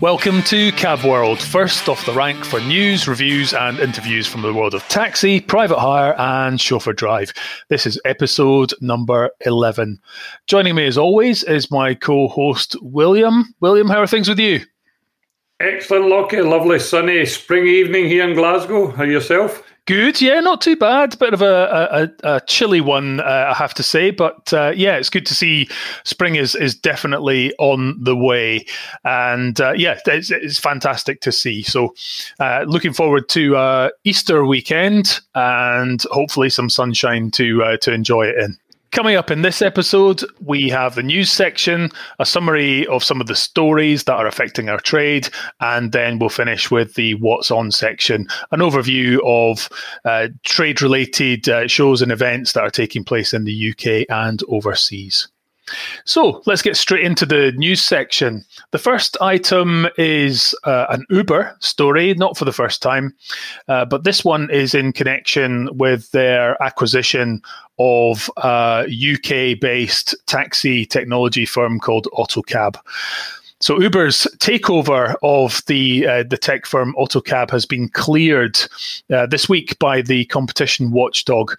Welcome 0.00 0.42
to 0.42 0.72
Cab 0.72 1.02
World, 1.04 1.40
first 1.40 1.88
off 1.88 2.04
the 2.04 2.12
rank 2.12 2.44
for 2.44 2.60
news, 2.60 3.08
reviews, 3.08 3.54
and 3.54 3.78
interviews 3.78 4.26
from 4.26 4.42
the 4.42 4.52
world 4.52 4.74
of 4.74 4.82
taxi, 4.88 5.40
private 5.40 5.78
hire, 5.78 6.14
and 6.18 6.60
chauffeur 6.60 6.92
drive. 6.92 7.32
This 7.70 7.86
is 7.86 7.98
episode 8.04 8.74
number 8.82 9.30
11. 9.46 9.98
Joining 10.46 10.74
me, 10.74 10.86
as 10.86 10.98
always, 10.98 11.44
is 11.44 11.70
my 11.70 11.94
co 11.94 12.28
host, 12.28 12.76
William. 12.82 13.54
William, 13.60 13.88
how 13.88 14.02
are 14.02 14.06
things 14.06 14.28
with 14.28 14.38
you? 14.38 14.60
Excellent, 15.60 16.08
Lockie. 16.08 16.42
Lovely 16.42 16.78
sunny 16.78 17.24
spring 17.24 17.66
evening 17.66 18.04
here 18.04 18.28
in 18.28 18.34
Glasgow. 18.34 18.88
How 18.88 19.04
yourself? 19.04 19.62
Good, 19.86 20.20
yeah, 20.20 20.40
not 20.40 20.60
too 20.60 20.74
bad. 20.74 21.16
Bit 21.16 21.32
of 21.32 21.42
a, 21.42 22.10
a, 22.24 22.34
a 22.34 22.40
chilly 22.40 22.80
one, 22.80 23.20
uh, 23.20 23.46
I 23.50 23.54
have 23.54 23.72
to 23.74 23.84
say, 23.84 24.10
but 24.10 24.52
uh, 24.52 24.72
yeah, 24.74 24.96
it's 24.96 25.10
good 25.10 25.24
to 25.26 25.34
see 25.34 25.68
spring 26.02 26.34
is 26.34 26.56
is 26.56 26.74
definitely 26.74 27.54
on 27.60 27.96
the 28.02 28.16
way, 28.16 28.66
and 29.04 29.60
uh, 29.60 29.74
yeah, 29.76 30.00
it's, 30.04 30.32
it's, 30.32 30.58
fantastic 30.58 31.20
to 31.20 31.30
see. 31.30 31.62
So, 31.62 31.94
uh, 32.40 32.64
looking 32.66 32.92
forward 32.92 33.28
to 33.28 33.56
uh, 33.56 33.90
Easter 34.02 34.44
weekend 34.44 35.20
and 35.36 36.02
hopefully 36.10 36.50
some 36.50 36.68
sunshine 36.68 37.30
to 37.32 37.62
uh, 37.62 37.76
to 37.76 37.92
enjoy 37.92 38.26
it 38.26 38.38
in. 38.38 38.58
Coming 38.96 39.16
up 39.16 39.30
in 39.30 39.42
this 39.42 39.60
episode, 39.60 40.24
we 40.40 40.70
have 40.70 40.94
the 40.94 41.02
news 41.02 41.30
section, 41.30 41.90
a 42.18 42.24
summary 42.24 42.86
of 42.86 43.04
some 43.04 43.20
of 43.20 43.26
the 43.26 43.36
stories 43.36 44.04
that 44.04 44.14
are 44.14 44.26
affecting 44.26 44.70
our 44.70 44.80
trade, 44.80 45.28
and 45.60 45.92
then 45.92 46.18
we'll 46.18 46.30
finish 46.30 46.70
with 46.70 46.94
the 46.94 47.12
What's 47.16 47.50
On 47.50 47.70
section, 47.70 48.26
an 48.52 48.60
overview 48.60 49.18
of 49.22 49.68
uh, 50.06 50.28
trade 50.44 50.80
related 50.80 51.46
uh, 51.46 51.68
shows 51.68 52.00
and 52.00 52.10
events 52.10 52.54
that 52.54 52.62
are 52.62 52.70
taking 52.70 53.04
place 53.04 53.34
in 53.34 53.44
the 53.44 53.70
UK 53.70 54.06
and 54.08 54.42
overseas. 54.48 55.28
So 56.04 56.42
let's 56.46 56.62
get 56.62 56.76
straight 56.76 57.04
into 57.04 57.26
the 57.26 57.52
news 57.52 57.82
section. 57.82 58.44
The 58.70 58.78
first 58.78 59.16
item 59.20 59.88
is 59.98 60.54
uh, 60.64 60.86
an 60.90 61.04
Uber 61.10 61.56
story, 61.60 62.14
not 62.14 62.36
for 62.36 62.44
the 62.44 62.52
first 62.52 62.82
time, 62.82 63.14
uh, 63.68 63.84
but 63.84 64.04
this 64.04 64.24
one 64.24 64.50
is 64.50 64.74
in 64.74 64.92
connection 64.92 65.68
with 65.76 66.10
their 66.12 66.60
acquisition 66.62 67.42
of 67.78 68.30
a 68.38 68.86
UK 68.88 69.60
based 69.60 70.14
taxi 70.26 70.86
technology 70.86 71.44
firm 71.44 71.78
called 71.78 72.06
Autocab. 72.14 72.76
So 73.60 73.78
Uber's 73.80 74.26
takeover 74.36 75.14
of 75.22 75.62
the 75.66 76.06
uh, 76.06 76.24
the 76.28 76.36
tech 76.36 76.66
firm 76.66 76.94
Autocab 76.98 77.50
has 77.50 77.64
been 77.64 77.88
cleared 77.88 78.58
uh, 79.10 79.24
this 79.26 79.48
week 79.48 79.78
by 79.78 80.02
the 80.02 80.26
competition 80.26 80.90
watchdog. 80.90 81.56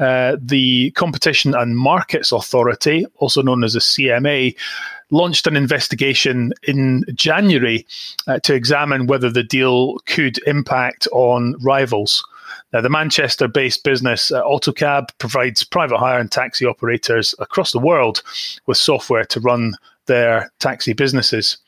Uh, 0.00 0.36
the 0.40 0.90
Competition 0.92 1.54
and 1.54 1.78
Markets 1.78 2.32
Authority, 2.32 3.06
also 3.16 3.42
known 3.42 3.62
as 3.62 3.74
the 3.74 3.78
CMA, 3.78 4.56
launched 5.12 5.46
an 5.46 5.56
investigation 5.56 6.52
in 6.64 7.04
January 7.14 7.86
uh, 8.26 8.40
to 8.40 8.52
examine 8.52 9.06
whether 9.06 9.30
the 9.30 9.44
deal 9.44 9.98
could 10.06 10.38
impact 10.48 11.06
on 11.12 11.54
rivals. 11.62 12.24
Now, 12.72 12.80
the 12.80 12.90
Manchester 12.90 13.46
based 13.46 13.84
business 13.84 14.32
uh, 14.32 14.42
Autocab 14.42 15.10
provides 15.18 15.62
private 15.62 15.98
hire 15.98 16.18
and 16.18 16.30
taxi 16.30 16.66
operators 16.66 17.36
across 17.38 17.70
the 17.70 17.78
world 17.78 18.24
with 18.66 18.78
software 18.78 19.24
to 19.26 19.38
run 19.38 19.76
their 20.06 20.50
taxi 20.58 20.92
businesses. 20.92 21.58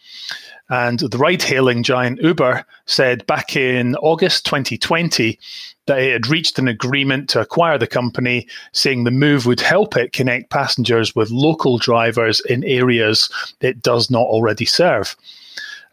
And 0.71 0.99
the 0.99 1.17
ride 1.17 1.43
hailing 1.43 1.83
giant 1.83 2.21
Uber 2.21 2.65
said 2.85 3.27
back 3.27 3.57
in 3.57 3.97
August 3.97 4.45
2020 4.45 5.39
that 5.87 5.99
it 5.99 6.13
had 6.13 6.27
reached 6.29 6.59
an 6.59 6.69
agreement 6.69 7.31
to 7.31 7.41
acquire 7.41 7.79
the 7.79 7.87
company, 7.87 8.47
saying 8.73 9.05
the 9.05 9.11
move 9.11 9.47
would 9.47 9.61
help 9.61 9.97
it 9.97 10.13
connect 10.13 10.51
passengers 10.51 11.17
with 11.17 11.31
local 11.31 11.79
drivers 11.79 12.41
in 12.41 12.63
areas 12.65 13.31
it 13.63 13.83
does 13.83 14.11
not 14.11 14.27
already 14.27 14.67
serve. 14.67 15.17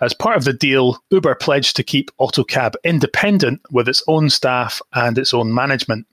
As 0.02 0.14
part 0.14 0.36
of 0.36 0.44
the 0.44 0.52
deal, 0.52 1.02
Uber 1.10 1.36
pledged 1.36 1.78
to 1.78 1.84
keep 1.84 2.12
Autocab 2.20 2.76
independent 2.84 3.62
with 3.72 3.88
its 3.88 4.04
own 4.08 4.30
staff 4.30 4.82
and 4.94 5.18
its 5.18 5.34
own 5.34 5.54
management. 5.54 6.06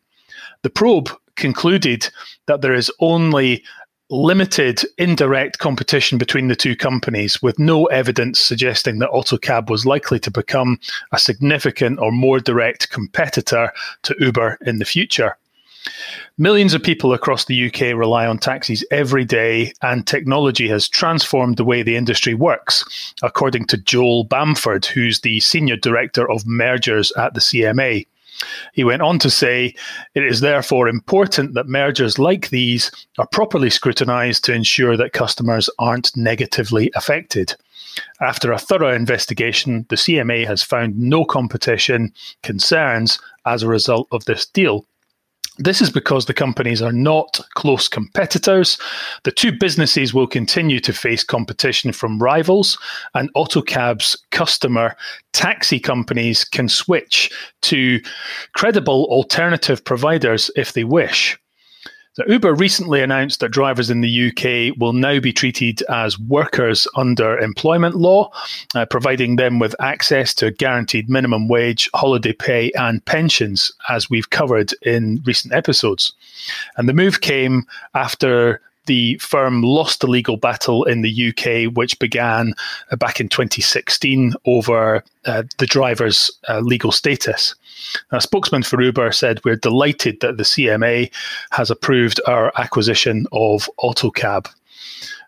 The 0.63 0.71
probe 0.71 1.11
concluded 1.35 2.09
that 2.47 2.61
there 2.61 2.75
is 2.75 2.93
only 3.01 3.65
limited 4.13 4.83
indirect 4.99 5.59
competition 5.59 6.19
between 6.19 6.49
the 6.49 6.55
two 6.55 6.77
companies 6.77 7.41
with 7.41 7.59
no 7.59 7.87
evidence 7.87 8.39
suggesting 8.39 8.99
that 8.99 9.11
Autocab 9.11 9.71
was 9.71 9.87
likely 9.87 10.19
to 10.19 10.31
become 10.31 10.79
a 11.13 11.19
significant 11.19 11.99
or 11.99 12.13
more 12.13 12.39
direct 12.39 12.91
competitor 12.91 13.73
to 14.03 14.15
Uber 14.21 14.59
in 14.67 14.79
the 14.79 14.85
future. 14.85 15.39
Millions 16.37 16.75
of 16.75 16.83
people 16.83 17.15
across 17.15 17.47
the 17.47 17.67
UK 17.67 17.97
rely 17.97 18.27
on 18.27 18.37
taxis 18.37 18.85
every 18.91 19.25
day, 19.25 19.73
and 19.81 20.07
technology 20.07 20.69
has 20.69 20.89
transformed 20.89 21.57
the 21.57 21.65
way 21.65 21.83
the 21.83 21.97
industry 21.97 22.35
works, 22.35 23.15
according 23.23 23.65
to 23.67 23.79
Joel 23.79 24.25
Bamford, 24.25 24.85
who's 24.85 25.21
the 25.21 25.41
Senior 25.41 25.77
Director 25.77 26.31
of 26.31 26.47
Mergers 26.47 27.13
at 27.13 27.33
the 27.33 27.41
CMA. 27.41 28.07
He 28.73 28.85
went 28.85 29.03
on 29.03 29.19
to 29.21 29.31
say, 29.31 29.75
It 30.15 30.25
is 30.25 30.41
therefore 30.41 30.89
important 30.89 31.55
that 31.55 31.69
mergers 31.69 32.19
like 32.19 32.51
these 32.51 32.91
are 33.19 33.27
properly 33.27 33.71
scrutinised 33.71 34.45
to 34.45 34.55
ensure 34.55 34.97
that 34.97 35.13
customers 35.13 35.69
aren't 35.79 36.17
negatively 36.17 36.91
affected. 36.95 37.55
After 38.21 38.53
a 38.53 38.59
thorough 38.59 38.95
investigation, 38.95 39.85
the 39.89 39.97
CMA 39.97 40.47
has 40.47 40.63
found 40.63 40.99
no 40.99 41.25
competition 41.25 42.13
concerns 42.43 43.19
as 43.45 43.63
a 43.63 43.69
result 43.69 44.09
of 44.13 44.25
this 44.25 44.47
deal. 44.47 44.87
This 45.59 45.83
is 45.83 45.91
because 45.91 46.25
the 46.25 46.35
companies 46.35 46.81
are 46.81 46.93
not 46.93 47.39
close 47.55 47.87
competitors. 47.87 48.79
The 49.25 49.31
two 49.31 49.53
businesses 49.53 50.15
will 50.15 50.27
continue 50.27 50.81
to 50.81 50.93
face 50.93 51.23
competition 51.23 51.93
from 51.93 52.23
rivals, 52.23 52.79
and 53.15 53.31
Autocab's 53.35 54.17
customer 54.31 54.97
taxi 55.33 55.79
companies 55.79 56.45
can 56.45 56.69
switch 56.69 57.31
to 57.63 58.01
credible 58.55 59.05
alternative 59.11 59.85
providers 59.85 60.51
if 60.57 60.73
they 60.73 60.85
wish. 60.85 61.39
So 62.15 62.25
Uber 62.29 62.55
recently 62.55 63.01
announced 63.01 63.41
that 63.41 63.53
drivers 63.53 63.89
in 63.89 64.03
the 64.03 64.29
UK 64.29 64.79
will 64.79 64.93
now 64.93 65.19
be 65.19 65.33
treated 65.33 65.81
as 65.89 66.19
workers 66.19 66.87
under 66.95 67.39
employment 67.39 67.97
law, 67.97 68.31
uh, 68.75 68.85
providing 68.85 69.37
them 69.37 69.59
with 69.59 69.75
access 69.81 70.35
to 70.35 70.51
guaranteed 70.51 71.09
minimum 71.09 71.49
wage, 71.49 71.89
holiday 71.95 72.35
pay, 72.35 72.71
and 72.73 73.03
pensions, 73.07 73.73
as 73.89 74.11
we've 74.11 74.29
covered 74.29 74.75
in 74.83 75.23
recent 75.25 75.55
episodes. 75.55 76.13
And 76.77 76.87
the 76.87 76.93
move 76.93 77.23
came 77.23 77.65
after 77.95 78.61
the 78.87 79.17
firm 79.19 79.63
lost 79.63 80.01
the 80.01 80.07
legal 80.07 80.37
battle 80.37 80.85
in 80.85 81.03
the 81.03 81.29
UK, 81.29 81.73
which 81.75 81.99
began 81.99 82.55
uh, 82.91 82.97
back 82.97 83.21
in 83.21 83.29
2016 83.29 84.35
over 84.45 85.03
uh, 85.25 85.43
the 85.59 85.67
driver's 85.67 86.31
uh, 86.49 86.61
legal 86.61 86.93
status. 86.93 87.55
A 88.11 88.21
spokesman 88.21 88.63
for 88.63 88.81
Uber 88.81 89.13
said, 89.13 89.45
We're 89.45 89.57
delighted 89.57 90.21
that 90.21 90.37
the 90.37 90.43
CMA 90.43 91.13
has 91.51 91.71
approved 91.71 92.21
our 92.27 92.53
acquisition 92.57 93.27
of 93.33 93.69
Autocab. 93.81 94.49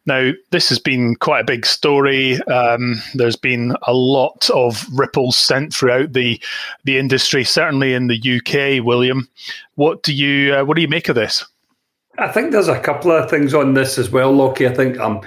Now, 0.06 0.32
this 0.50 0.68
has 0.68 0.78
been 0.78 1.16
quite 1.16 1.40
a 1.40 1.44
big 1.44 1.64
story. 1.64 2.40
Um, 2.42 3.00
there's 3.14 3.36
been 3.36 3.74
a 3.86 3.94
lot 3.94 4.50
of 4.50 4.86
ripples 4.92 5.38
sent 5.38 5.72
throughout 5.72 6.12
the 6.12 6.40
the 6.84 6.98
industry, 6.98 7.42
certainly 7.42 7.94
in 7.94 8.08
the 8.08 8.18
UK. 8.18 8.84
William, 8.84 9.28
what 9.76 10.02
do 10.02 10.14
you 10.14 10.54
uh, 10.54 10.64
what 10.64 10.74
do 10.74 10.82
you 10.82 10.88
make 10.88 11.08
of 11.08 11.14
this? 11.14 11.44
I 12.18 12.28
think 12.28 12.52
there's 12.52 12.68
a 12.68 12.80
couple 12.80 13.10
of 13.10 13.28
things 13.28 13.54
on 13.54 13.74
this 13.74 13.98
as 13.98 14.10
well, 14.10 14.32
Lockie. 14.32 14.68
I 14.68 14.74
think 14.74 14.98
um, 15.00 15.20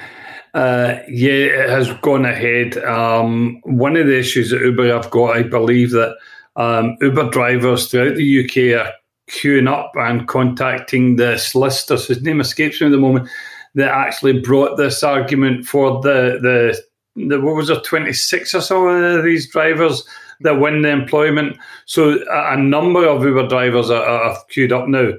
uh, 0.53 1.00
yeah, 1.09 1.31
it 1.31 1.70
has 1.70 1.92
gone 1.96 2.25
ahead. 2.25 2.78
Um, 2.78 3.59
one 3.64 3.98
of 3.98 4.08
the 4.08 4.18
issues 4.18 4.52
that 4.52 4.62
Uber 4.62 4.88
have 4.88 5.12
got, 5.12 5.36
I 5.36 5.44
believe 5.44 5.92
that 5.92 6.16
um, 6.56 6.98
Uber 7.02 7.30
drivers 7.30 7.88
throughout 7.88 8.16
the 8.16 8.44
UK 8.44 8.80
are 8.80 8.94
queuing 9.30 9.70
up 9.70 9.92
and 9.96 10.28
contacting 10.28 11.18
the 11.18 11.38
solicitors. 11.38 12.08
His 12.08 12.22
name 12.22 12.40
escapes 12.40 12.80
me 12.80 12.88
at 12.88 12.92
the 12.92 12.98
moment. 12.98 13.30
That 13.75 13.92
actually 13.92 14.40
brought 14.40 14.78
this 14.78 15.04
argument 15.04 15.68
for 15.68 16.01
the 16.01 16.40
the, 16.42 17.28
the 17.28 17.40
what 17.42 17.56
was 17.56 17.69
it, 17.69 17.83
twenty 17.83 18.13
six 18.13 18.56
or 18.56 18.62
so 18.62 18.88
of 18.88 19.24
these 19.24 19.51
drivers 19.51 20.07
that 20.40 20.60
win 20.60 20.81
the 20.81 20.90
employment. 20.90 21.57
So 21.86 22.18
a, 22.31 22.54
a 22.54 22.57
number 22.57 23.06
of 23.06 23.24
Uber 23.24 23.48
drivers 23.48 23.92
are, 23.92 24.04
are 24.04 24.38
queued 24.50 24.72
up 24.72 24.88
now. 24.88 25.12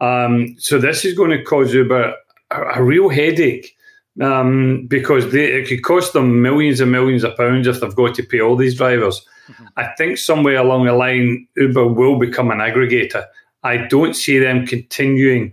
Um, 0.00 0.56
so 0.58 0.78
this 0.78 1.04
is 1.04 1.14
going 1.14 1.30
to 1.30 1.42
cause 1.42 1.72
Uber 1.72 2.14
a, 2.50 2.62
a 2.76 2.82
real 2.82 3.08
headache 3.08 3.76
um, 4.20 4.86
because 4.86 5.32
they, 5.32 5.52
it 5.52 5.68
could 5.68 5.82
cost 5.82 6.12
them 6.12 6.42
millions 6.42 6.80
and 6.80 6.92
millions 6.92 7.24
of 7.24 7.36
pounds 7.36 7.66
if 7.66 7.80
they've 7.80 7.94
got 7.94 8.14
to 8.14 8.22
pay 8.22 8.40
all 8.40 8.56
these 8.56 8.76
drivers. 8.76 9.24
Mm-hmm. 9.48 9.64
I 9.76 9.88
think 9.96 10.18
somewhere 10.18 10.56
along 10.56 10.86
the 10.86 10.92
line, 10.92 11.46
Uber 11.56 11.86
will 11.86 12.18
become 12.18 12.50
an 12.50 12.58
aggregator. 12.58 13.24
I 13.62 13.78
don't 13.78 14.14
see 14.14 14.38
them 14.38 14.66
continuing 14.66 15.52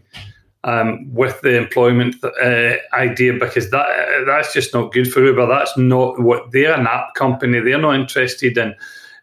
um, 0.63 1.13
with 1.13 1.41
the 1.41 1.57
employment 1.57 2.15
uh, 2.23 2.75
idea 2.93 3.33
because 3.33 3.69
that 3.71 3.87
that's 4.25 4.53
just 4.53 4.73
not 4.73 4.93
good 4.93 5.11
for 5.11 5.23
Uber. 5.23 5.45
That's 5.47 5.77
not 5.77 6.21
what 6.21 6.51
they're 6.51 6.73
an 6.73 6.87
app 6.87 7.15
company. 7.15 7.59
They're 7.59 7.77
not 7.77 7.95
interested 7.95 8.57
in 8.57 8.75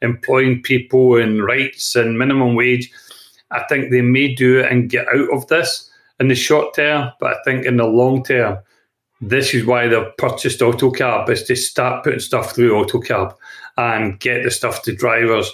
employing 0.02 0.62
people 0.62 1.16
and 1.16 1.42
rights 1.42 1.94
and 1.94 2.18
minimum 2.18 2.54
wage. 2.54 2.92
I 3.50 3.64
think 3.64 3.90
they 3.90 4.02
may 4.02 4.34
do 4.34 4.60
it 4.60 4.70
and 4.70 4.90
get 4.90 5.08
out 5.08 5.32
of 5.32 5.46
this 5.48 5.90
in 6.18 6.28
the 6.28 6.34
short 6.34 6.74
term, 6.74 7.10
but 7.18 7.34
I 7.34 7.42
think 7.44 7.66
in 7.66 7.76
the 7.76 7.86
long 7.86 8.22
term, 8.22 8.58
this 9.20 9.52
is 9.52 9.66
why 9.66 9.86
they've 9.86 10.16
purchased 10.16 10.60
AutoCab 10.60 11.28
is 11.28 11.42
to 11.44 11.56
start 11.56 12.04
putting 12.04 12.20
stuff 12.20 12.54
through 12.54 12.72
AutoCab 12.72 13.34
and 13.76 14.18
get 14.20 14.42
the 14.42 14.50
stuff 14.50 14.82
to 14.82 14.94
drivers. 14.94 15.50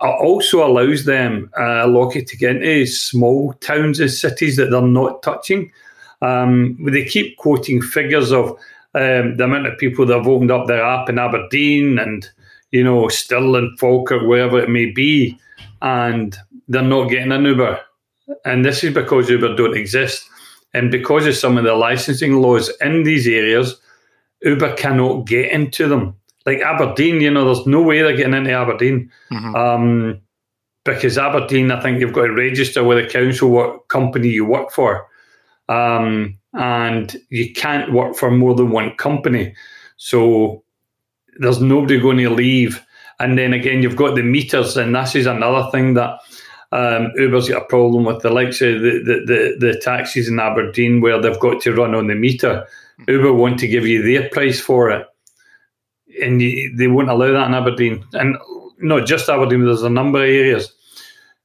It 0.00 0.06
also 0.06 0.66
allows 0.66 1.04
them, 1.04 1.50
uh, 1.58 1.86
Lockie, 1.88 2.22
to 2.24 2.36
get 2.36 2.56
into 2.56 2.86
small 2.86 3.54
towns 3.54 4.00
and 4.00 4.10
cities 4.10 4.56
that 4.56 4.70
they're 4.70 4.82
not 4.82 5.22
touching. 5.22 5.72
Um, 6.20 6.76
they 6.80 7.04
keep 7.04 7.36
quoting 7.36 7.82
figures 7.82 8.32
of 8.32 8.50
um, 8.94 9.36
the 9.36 9.44
amount 9.44 9.66
of 9.66 9.78
people 9.78 10.06
that 10.06 10.16
have 10.16 10.28
opened 10.28 10.50
up 10.50 10.66
their 10.66 10.84
app 10.84 11.08
in 11.08 11.18
Aberdeen 11.18 11.98
and, 11.98 12.28
you 12.70 12.84
know, 12.84 13.08
Stirling, 13.08 13.76
Falkirk, 13.78 14.22
wherever 14.22 14.58
it 14.60 14.70
may 14.70 14.86
be, 14.86 15.38
and 15.80 16.36
they're 16.72 16.82
not 16.82 17.10
getting 17.10 17.32
an 17.32 17.44
Uber. 17.44 17.78
And 18.44 18.64
this 18.64 18.82
is 18.82 18.94
because 18.94 19.28
Uber 19.28 19.56
don't 19.56 19.76
exist. 19.76 20.28
And 20.74 20.90
because 20.90 21.26
of 21.26 21.36
some 21.36 21.58
of 21.58 21.64
the 21.64 21.74
licensing 21.74 22.40
laws 22.40 22.70
in 22.80 23.02
these 23.02 23.28
areas, 23.28 23.78
Uber 24.42 24.74
cannot 24.74 25.26
get 25.26 25.52
into 25.52 25.86
them. 25.86 26.16
Like 26.46 26.60
Aberdeen, 26.60 27.20
you 27.20 27.30
know, 27.30 27.44
there's 27.44 27.66
no 27.66 27.82
way 27.82 28.00
they're 28.00 28.16
getting 28.16 28.34
into 28.34 28.52
Aberdeen. 28.52 29.10
Mm-hmm. 29.30 29.54
Um, 29.54 30.20
because 30.84 31.18
Aberdeen, 31.18 31.70
I 31.70 31.80
think 31.80 32.00
you've 32.00 32.14
got 32.14 32.26
to 32.26 32.32
register 32.32 32.82
with 32.82 33.04
the 33.04 33.12
council 33.12 33.50
what 33.50 33.88
company 33.88 34.28
you 34.28 34.44
work 34.44 34.72
for. 34.72 35.06
Um, 35.68 36.38
and 36.54 37.16
you 37.28 37.52
can't 37.52 37.92
work 37.92 38.16
for 38.16 38.30
more 38.30 38.54
than 38.54 38.70
one 38.70 38.96
company. 38.96 39.54
So 39.98 40.64
there's 41.38 41.60
nobody 41.60 42.00
going 42.00 42.18
to 42.18 42.30
leave. 42.30 42.84
And 43.20 43.38
then 43.38 43.52
again, 43.52 43.82
you've 43.82 43.96
got 43.96 44.16
the 44.16 44.22
meters, 44.22 44.76
and 44.76 44.96
this 44.96 45.14
is 45.14 45.26
another 45.26 45.70
thing 45.70 45.94
that 45.94 46.18
um, 46.72 47.12
Uber's 47.16 47.50
got 47.50 47.62
a 47.62 47.66
problem 47.66 48.04
with 48.04 48.22
the 48.22 48.30
likes 48.30 48.62
of 48.62 48.80
the, 48.80 49.02
the, 49.04 49.24
the, 49.26 49.56
the, 49.72 49.78
taxis 49.78 50.28
in 50.28 50.40
Aberdeen 50.40 51.02
where 51.02 51.20
they've 51.20 51.38
got 51.38 51.60
to 51.62 51.74
run 51.74 51.94
on 51.94 52.06
the 52.06 52.14
meter. 52.14 52.66
Uber 53.06 53.34
want 53.34 53.58
to 53.60 53.68
give 53.68 53.86
you 53.86 54.02
their 54.02 54.30
price 54.30 54.58
for 54.58 54.90
it, 54.90 55.06
and 56.22 56.40
you, 56.40 56.74
they 56.74 56.86
won't 56.86 57.10
allow 57.10 57.30
that 57.32 57.46
in 57.46 57.54
Aberdeen. 57.54 58.04
And 58.14 58.36
not 58.78 59.06
just 59.06 59.28
Aberdeen, 59.28 59.64
there's 59.64 59.82
a 59.82 59.90
number 59.90 60.22
of 60.22 60.30
areas. 60.30 60.72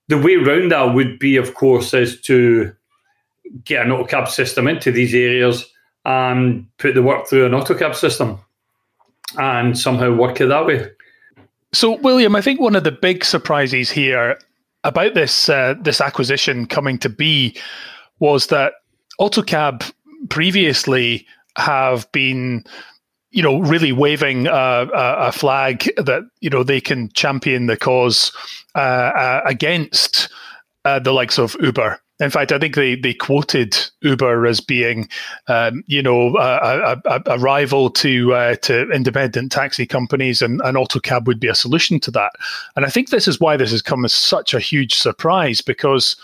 The 0.07 0.17
way 0.17 0.35
around 0.35 0.71
that 0.71 0.93
would 0.93 1.19
be, 1.19 1.35
of 1.35 1.53
course, 1.53 1.93
is 1.93 2.21
to 2.21 2.73
get 3.65 3.85
an 3.85 3.91
AutoCab 3.91 4.29
system 4.29 4.67
into 4.67 4.93
these 4.93 5.13
areas 5.13 5.65
and 6.05 6.67
put 6.77 6.93
the 6.93 7.03
work 7.03 7.27
through 7.27 7.45
an 7.45 7.51
AutoCab 7.51 7.95
system 7.95 8.39
and 9.37 9.77
somehow 9.77 10.13
work 10.13 10.39
it 10.39 10.47
that 10.47 10.65
way. 10.65 10.89
So, 11.73 11.97
William, 11.97 12.33
I 12.33 12.41
think 12.41 12.61
one 12.61 12.75
of 12.75 12.85
the 12.85 12.93
big 12.93 13.25
surprises 13.25 13.91
here 13.91 14.39
about 14.83 15.13
this 15.13 15.49
uh, 15.49 15.75
this 15.81 16.01
acquisition 16.01 16.65
coming 16.65 16.97
to 16.99 17.09
be 17.09 17.55
was 18.19 18.47
that 18.47 18.73
AutoCab 19.19 19.91
previously 20.29 21.25
have 21.57 22.11
been 22.11 22.63
you 23.31 23.43
know 23.43 23.59
really 23.59 23.91
waving 23.91 24.47
a, 24.47 24.87
a, 24.93 25.31
flag 25.31 25.89
that 25.97 26.23
you 26.39 26.49
know 26.49 26.63
they 26.63 26.81
can 26.81 27.09
champion 27.09 27.65
the 27.65 27.77
cause 27.77 28.31
uh, 28.75 28.79
uh, 28.79 29.41
against 29.45 30.29
uh, 30.85 30.99
the 30.99 31.11
likes 31.11 31.37
of 31.37 31.55
Uber 31.61 31.99
in 32.19 32.31
fact, 32.31 32.51
I 32.51 32.57
think 32.57 32.75
they, 32.75 32.95
they 32.95 33.13
quoted 33.13 33.77
Uber 34.01 34.47
as 34.47 34.59
being, 34.59 35.07
um, 35.47 35.83
you 35.85 36.01
know, 36.01 36.35
a, 36.37 36.99
a, 37.05 37.21
a 37.27 37.37
rival 37.37 37.91
to 37.91 38.33
uh, 38.33 38.55
to 38.55 38.89
independent 38.91 39.51
taxi 39.51 39.85
companies, 39.85 40.41
and, 40.41 40.59
and 40.61 40.77
AutoCab 40.77 41.25
would 41.25 41.39
be 41.39 41.47
a 41.47 41.55
solution 41.55 41.99
to 42.01 42.11
that. 42.11 42.31
And 42.75 42.85
I 42.85 42.89
think 42.89 43.09
this 43.09 43.27
is 43.27 43.39
why 43.39 43.55
this 43.55 43.71
has 43.71 43.83
come 43.83 44.03
as 44.03 44.13
such 44.13 44.53
a 44.53 44.59
huge 44.59 44.95
surprise 44.95 45.61
because 45.61 46.15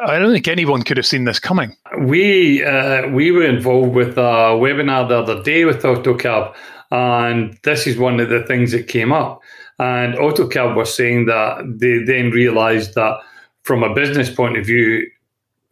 I 0.00 0.18
don't 0.18 0.32
think 0.32 0.48
anyone 0.48 0.82
could 0.82 0.96
have 0.96 1.06
seen 1.06 1.24
this 1.24 1.38
coming. 1.38 1.76
We 2.00 2.64
uh, 2.64 3.08
we 3.08 3.30
were 3.30 3.44
involved 3.44 3.94
with 3.94 4.18
a 4.18 4.56
webinar 4.58 5.08
the 5.08 5.18
other 5.18 5.42
day 5.44 5.64
with 5.64 5.82
AutoCab, 5.82 6.54
and 6.90 7.56
this 7.62 7.86
is 7.86 7.98
one 7.98 8.18
of 8.18 8.30
the 8.30 8.42
things 8.44 8.72
that 8.72 8.88
came 8.88 9.12
up. 9.12 9.40
And 9.78 10.14
AutoCab 10.14 10.74
was 10.74 10.92
saying 10.94 11.26
that 11.26 11.78
they 11.78 12.02
then 12.02 12.30
realised 12.30 12.94
that 12.96 13.18
from 13.62 13.82
a 13.82 13.94
business 13.94 14.30
point 14.30 14.56
of 14.56 14.66
view, 14.66 15.06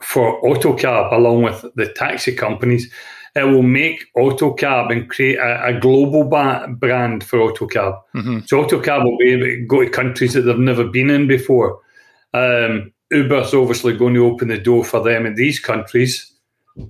for 0.00 0.40
AutoCab 0.42 1.12
along 1.12 1.42
with 1.42 1.64
the 1.74 1.92
taxi 1.94 2.34
companies. 2.34 2.90
It 3.36 3.44
will 3.44 3.62
make 3.62 4.06
AutoCab 4.16 4.90
and 4.90 5.08
create 5.08 5.38
a, 5.38 5.66
a 5.66 5.80
global 5.80 6.24
ba- 6.24 6.66
brand 6.68 7.22
for 7.22 7.38
AutoCab. 7.38 8.00
Mm-hmm. 8.16 8.38
So 8.46 8.64
AutoCab 8.64 9.04
will 9.04 9.18
be 9.18 9.32
able 9.32 9.46
to 9.46 9.66
go 9.66 9.84
to 9.84 9.90
countries 9.90 10.34
that 10.34 10.42
they've 10.42 10.58
never 10.58 10.84
been 10.84 11.10
in 11.10 11.28
before. 11.28 11.78
Um, 12.34 12.92
Uber's 13.10 13.54
obviously 13.54 13.96
going 13.96 14.14
to 14.14 14.26
open 14.26 14.48
the 14.48 14.58
door 14.58 14.84
for 14.84 15.02
them 15.02 15.24
in 15.24 15.34
these 15.34 15.58
countries, 15.58 16.30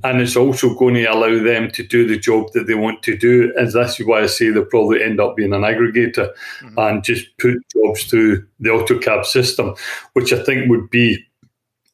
and 0.04 0.20
it's 0.20 0.36
also 0.36 0.74
going 0.74 0.94
to 0.94 1.04
allow 1.04 1.42
them 1.42 1.70
to 1.70 1.86
do 1.86 2.06
the 2.06 2.18
job 2.18 2.52
that 2.52 2.66
they 2.66 2.74
want 2.74 3.02
to 3.04 3.16
do. 3.16 3.52
And 3.56 3.70
that's 3.70 3.98
why 3.98 4.22
I 4.22 4.26
say 4.26 4.50
they'll 4.50 4.64
probably 4.64 5.02
end 5.02 5.20
up 5.20 5.36
being 5.36 5.52
an 5.52 5.62
aggregator 5.62 6.30
mm-hmm. 6.60 6.78
and 6.78 7.04
just 7.04 7.26
put 7.38 7.56
jobs 7.72 8.04
through 8.04 8.46
the 8.60 8.70
AutoCab 8.70 9.24
system, 9.24 9.74
which 10.14 10.32
I 10.32 10.42
think 10.42 10.68
would 10.68 10.90
be 10.90 11.24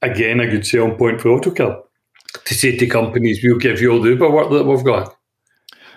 again 0.05 0.41
a 0.41 0.47
good 0.47 0.67
selling 0.67 0.97
point 0.97 1.21
for 1.21 1.39
AutoCab 1.39 1.83
to 2.45 2.55
say 2.55 2.77
to 2.77 2.87
companies, 2.87 3.41
we'll 3.43 3.59
give 3.59 3.81
you 3.81 3.93
all 3.93 4.01
the 4.01 4.11
Uber 4.11 4.31
work 4.31 4.51
that 4.51 4.65
we've 4.65 4.85
got. 4.85 5.15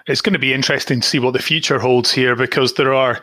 It's 0.08 0.22
going 0.22 0.34
to 0.34 0.40
be 0.40 0.54
interesting 0.54 1.02
to 1.02 1.08
see 1.08 1.20
what 1.20 1.34
the 1.34 1.40
future 1.40 1.80
holds 1.80 2.12
here 2.12 2.36
because 2.36 2.76
there 2.76 2.94
are 2.94 3.22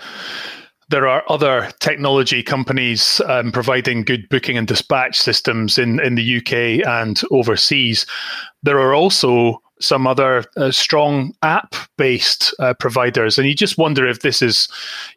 there 0.91 1.09
are 1.09 1.25
other 1.31 1.71
technology 1.81 2.43
companies 2.43 3.21
um, 3.27 3.51
providing 3.51 4.05
good 4.05 4.29
booking 4.29 4.59
and 4.59 4.69
dispatch 4.69 5.19
systems 5.19 5.79
in, 5.79 5.99
in 6.01 6.15
the 6.15 6.37
UK 6.37 6.87
and 6.87 7.23
overseas. 7.31 8.05
There 8.63 8.79
are 8.79 8.95
also 8.95 9.63
some 9.85 10.07
other 10.07 10.45
uh, 10.57 10.71
strong 10.71 11.35
app-based 11.43 12.55
uh, 12.59 12.75
providers, 12.75 13.39
and 13.39 13.47
you 13.47 13.55
just 13.55 13.79
wonder 13.79 14.07
if 14.07 14.21
this 14.21 14.43
is, 14.43 14.69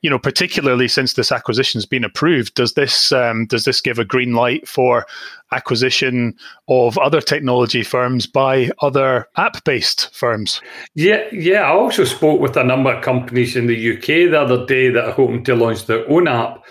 you 0.02 0.10
know, 0.10 0.20
particularly 0.20 0.88
since 0.88 1.14
this 1.14 1.32
acquisition 1.32 1.80
has 1.80 1.86
been 1.86 2.04
approved, 2.04 2.54
does 2.56 2.74
this 2.74 3.12
um, 3.12 3.46
does 3.48 3.64
this 3.66 3.82
give 3.82 4.00
a 4.00 4.06
green 4.06 4.34
light 4.34 4.68
for 4.68 5.06
acquisition 5.52 6.36
of 6.68 6.98
other 6.98 7.22
technology 7.22 7.84
firms 7.84 8.28
by 8.28 8.70
other 8.82 9.28
app-based 9.38 10.14
firms? 10.14 10.62
Yeah, 10.96 11.24
yeah. 11.32 11.62
I 11.62 11.70
also 11.70 12.04
spoke 12.04 12.42
with 12.42 12.58
a 12.58 12.64
number 12.64 12.94
of 12.94 13.04
companies 13.04 13.56
in 13.56 13.68
the 13.68 13.98
UK 13.98 14.32
the 14.32 14.42
other 14.42 14.66
day 14.66 14.90
that 14.90 15.06
are 15.06 15.12
hoping 15.12 15.44
to 15.46 15.56
launch 15.56 15.86
their 15.86 16.10
own 16.10 16.28
app 16.28 16.64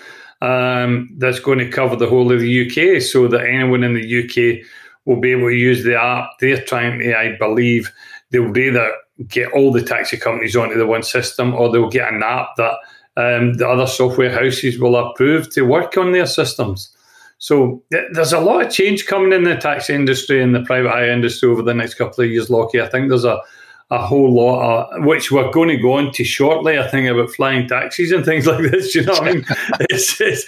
um, 0.42 1.08
that's 1.18 1.40
going 1.40 1.58
to 1.58 1.68
cover 1.68 1.96
the 1.96 2.08
whole 2.08 2.30
of 2.30 2.40
the 2.40 2.66
UK, 2.66 3.00
so 3.00 3.26
that 3.28 3.46
anyone 3.46 3.82
in 3.82 3.94
the 3.94 4.60
UK 4.60 4.66
will 5.06 5.20
be 5.20 5.32
able 5.32 5.48
to 5.48 5.54
use 5.54 5.82
the 5.82 5.98
app. 5.98 6.30
They're 6.40 6.62
trying 6.62 6.98
to, 6.98 7.18
I 7.18 7.36
believe, 7.38 7.90
they'll 8.30 8.56
either 8.56 8.92
get 9.28 9.50
all 9.52 9.72
the 9.72 9.82
taxi 9.82 10.18
companies 10.18 10.56
onto 10.56 10.76
the 10.76 10.86
one 10.86 11.02
system 11.02 11.54
or 11.54 11.72
they'll 11.72 11.88
get 11.88 12.12
an 12.12 12.22
app 12.22 12.56
that 12.58 12.74
um, 13.16 13.54
the 13.54 13.66
other 13.66 13.86
software 13.86 14.30
houses 14.30 14.78
will 14.78 14.96
approve 14.96 15.50
to 15.54 15.62
work 15.62 15.96
on 15.96 16.12
their 16.12 16.26
systems. 16.26 16.94
So 17.38 17.82
there's 17.90 18.32
a 18.32 18.40
lot 18.40 18.64
of 18.64 18.72
change 18.72 19.06
coming 19.06 19.32
in 19.32 19.44
the 19.44 19.56
taxi 19.56 19.94
industry 19.94 20.42
and 20.42 20.54
the 20.54 20.62
private 20.62 20.90
hire 20.90 21.10
industry 21.10 21.48
over 21.48 21.62
the 21.62 21.74
next 21.74 21.94
couple 21.94 22.24
of 22.24 22.30
years, 22.30 22.50
Lockie. 22.50 22.80
I 22.80 22.88
think 22.88 23.08
there's 23.08 23.24
a 23.24 23.40
a 23.90 23.98
whole 23.98 24.32
lot, 24.34 24.90
of, 24.90 25.04
which 25.04 25.30
we're 25.30 25.50
going 25.52 25.68
to 25.68 25.76
go 25.76 25.98
into 25.98 26.24
shortly. 26.24 26.78
I 26.78 26.88
think 26.88 27.08
about 27.08 27.30
flying 27.30 27.68
taxis 27.68 28.10
and 28.10 28.24
things 28.24 28.46
like 28.46 28.70
this. 28.70 28.94
You 28.94 29.04
know 29.04 29.12
what 29.12 29.28
I 29.28 29.32
mean? 29.32 29.46
it's, 29.80 30.20
it's, 30.20 30.44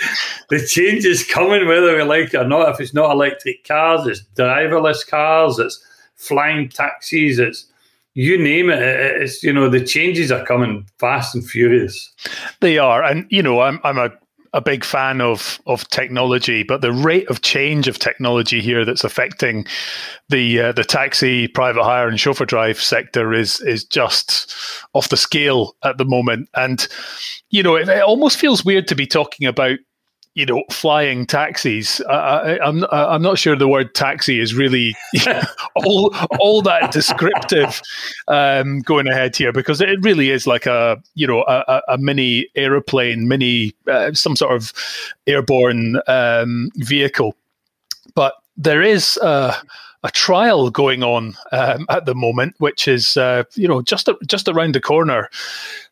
the 0.48 0.64
change 0.66 1.04
is 1.04 1.24
coming, 1.24 1.66
whether 1.68 1.96
we 1.96 2.02
like 2.02 2.34
it 2.34 2.38
or 2.38 2.48
not. 2.48 2.68
If 2.70 2.80
it's 2.80 2.94
not 2.94 3.12
electric 3.12 3.64
cars, 3.64 4.06
it's 4.06 4.24
driverless 4.34 5.06
cars, 5.06 5.58
it's 5.58 5.84
flying 6.16 6.68
taxis, 6.68 7.38
it's 7.38 7.66
you 8.14 8.36
name 8.36 8.68
it. 8.68 8.80
It's 8.80 9.44
you 9.44 9.52
know 9.52 9.68
the 9.68 9.84
changes 9.84 10.32
are 10.32 10.44
coming 10.44 10.88
fast 10.98 11.36
and 11.36 11.48
furious. 11.48 12.12
They 12.58 12.76
are, 12.76 13.04
and 13.04 13.26
you 13.30 13.44
know 13.44 13.60
I'm 13.60 13.78
I'm 13.84 13.96
a 13.96 14.10
a 14.52 14.60
big 14.60 14.84
fan 14.84 15.20
of 15.20 15.60
of 15.66 15.88
technology, 15.88 16.62
but 16.62 16.80
the 16.80 16.92
rate 16.92 17.28
of 17.28 17.42
change 17.42 17.88
of 17.88 17.98
technology 17.98 18.60
here 18.60 18.84
that's 18.84 19.04
affecting 19.04 19.66
the 20.28 20.60
uh, 20.60 20.72
the 20.72 20.84
taxi, 20.84 21.48
private 21.48 21.84
hire, 21.84 22.08
and 22.08 22.18
chauffeur 22.18 22.44
drive 22.46 22.80
sector 22.80 23.32
is 23.32 23.60
is 23.60 23.84
just 23.84 24.54
off 24.94 25.08
the 25.08 25.16
scale 25.16 25.76
at 25.84 25.98
the 25.98 26.04
moment. 26.04 26.48
And 26.54 26.86
you 27.50 27.62
know, 27.62 27.76
it, 27.76 27.88
it 27.88 28.02
almost 28.02 28.38
feels 28.38 28.64
weird 28.64 28.88
to 28.88 28.94
be 28.94 29.06
talking 29.06 29.46
about 29.46 29.78
you 30.38 30.46
know, 30.46 30.62
flying 30.70 31.26
taxis. 31.26 32.00
I, 32.02 32.60
I'm 32.62 32.84
I'm 32.92 33.22
not 33.22 33.40
sure 33.40 33.56
the 33.56 33.66
word 33.66 33.92
taxi 33.96 34.38
is 34.38 34.54
really 34.54 34.94
all 35.74 36.14
all 36.38 36.62
that 36.62 36.92
descriptive 36.92 37.82
um, 38.28 38.78
going 38.82 39.08
ahead 39.08 39.34
here 39.34 39.52
because 39.52 39.80
it 39.80 39.98
really 40.02 40.30
is 40.30 40.46
like 40.46 40.64
a 40.64 41.02
you 41.16 41.26
know 41.26 41.42
a, 41.48 41.82
a 41.88 41.98
mini 41.98 42.46
aeroplane, 42.54 43.26
mini 43.26 43.74
uh, 43.90 44.12
some 44.12 44.36
sort 44.36 44.54
of 44.54 44.72
airborne 45.26 46.00
um, 46.06 46.70
vehicle. 46.76 47.34
But 48.14 48.34
there 48.56 48.80
is. 48.80 49.18
Uh, 49.18 49.56
a 50.08 50.10
trial 50.10 50.70
going 50.70 51.02
on 51.02 51.34
um, 51.52 51.84
at 51.90 52.06
the 52.06 52.14
moment, 52.14 52.54
which 52.58 52.88
is 52.88 53.16
uh, 53.16 53.44
you 53.54 53.68
know 53.68 53.82
just 53.82 54.08
just 54.26 54.48
around 54.48 54.74
the 54.74 54.80
corner, 54.80 55.28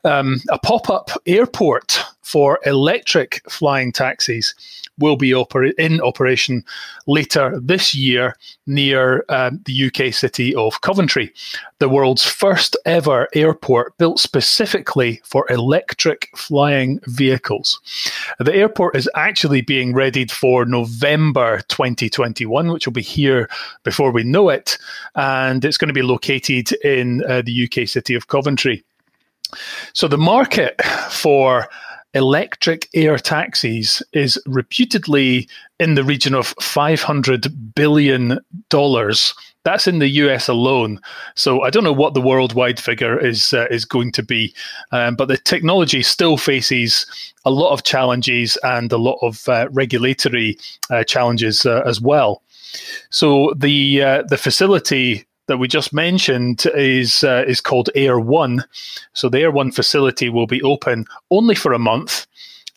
um, 0.05 0.41
a 0.51 0.59
pop 0.59 0.89
up 0.89 1.11
airport 1.27 2.03
for 2.23 2.59
electric 2.65 3.41
flying 3.49 3.93
taxis 3.93 4.55
will 4.99 5.17
be 5.17 5.31
oper- 5.31 5.73
in 5.79 6.01
operation 6.01 6.65
later 7.07 7.61
this 7.61 7.95
year 7.95 8.35
near 8.67 9.25
um, 9.29 9.61
the 9.65 9.87
UK 9.87 10.13
city 10.13 10.55
of 10.55 10.81
Coventry, 10.81 11.33
the 11.79 11.89
world's 11.89 12.25
first 12.25 12.77
ever 12.85 13.29
airport 13.35 13.97
built 13.99 14.19
specifically 14.19 15.21
for 15.23 15.47
electric 15.51 16.29
flying 16.35 16.99
vehicles. 17.07 17.81
The 18.39 18.55
airport 18.55 18.97
is 18.97 19.09
actually 19.15 19.61
being 19.61 19.93
readied 19.93 20.33
for 20.33 20.65
November 20.65 21.61
2021, 21.69 22.73
which 22.73 22.87
will 22.87 22.93
be 22.93 23.03
here 23.03 23.49
before 23.85 24.06
we 24.11 24.25
know 24.25 24.49
it, 24.49 24.79
and 25.15 25.65
it's 25.65 25.79
going 25.79 25.89
to 25.89 25.95
be 25.95 26.03
located 26.03 26.73
in 26.85 27.23
uh, 27.25 27.43
the 27.43 27.65
UK 27.65 27.89
city 27.89 28.15
of 28.15 28.29
Coventry. 28.29 28.85
So 29.93 30.09
the 30.09 30.19
market 30.19 30.81
for 31.11 31.69
electric 32.17 32.89
air 32.95 33.19
taxis 33.19 34.03
is 34.13 34.41
reputedly 34.47 35.49
in 35.79 35.95
the 35.95 36.05
region 36.05 36.35
of 36.35 36.55
$500 36.57 37.75
billion. 37.75 38.39
That's 39.65 39.87
in 39.87 39.99
the 39.99 40.09
US 40.09 40.49
alone. 40.49 41.01
So 41.35 41.63
I 41.63 41.71
don't 41.71 41.85
know 41.85 41.93
what 41.93 42.15
the 42.15 42.21
worldwide 42.21 42.81
figure 42.81 43.19
is 43.19 43.53
uh, 43.53 43.67
is 43.71 43.85
going 43.85 44.13
to 44.13 44.23
be, 44.23 44.55
um, 44.93 45.17
but 45.17 45.29
the 45.29 45.37
technology 45.37 46.03
still 46.03 46.37
faces 46.37 47.05
a 47.45 47.51
lot 47.51 47.73
of 47.73 47.83
challenges 47.83 48.57
and 48.63 48.91
a 48.93 48.97
lot 48.97 49.19
of 49.23 49.47
uh, 49.49 49.69
regulatory 49.73 50.57
uh, 50.89 51.05
challenges 51.05 51.67
uh, 51.67 51.83
as 51.85 52.01
well. 52.01 52.43
So 53.11 53.53
the 53.57 54.03
uh, 54.03 54.23
the 54.29 54.39
facility 54.39 55.27
that 55.47 55.59
we 55.59 55.69
just 55.69 55.93
mentioned 55.93 56.65
is 56.75 57.23
uh, 57.25 57.45
is 57.47 57.61
called 57.61 57.91
Air 57.95 58.19
One. 58.19 58.65
So 59.13 59.29
the 59.29 59.41
Air 59.41 59.51
One 59.51 59.73
facility 59.73 60.29
will 60.29 60.47
be 60.47 60.63
open 60.63 61.07
only 61.31 61.55
for 61.55 61.73
a 61.73 61.79
month, 61.79 62.27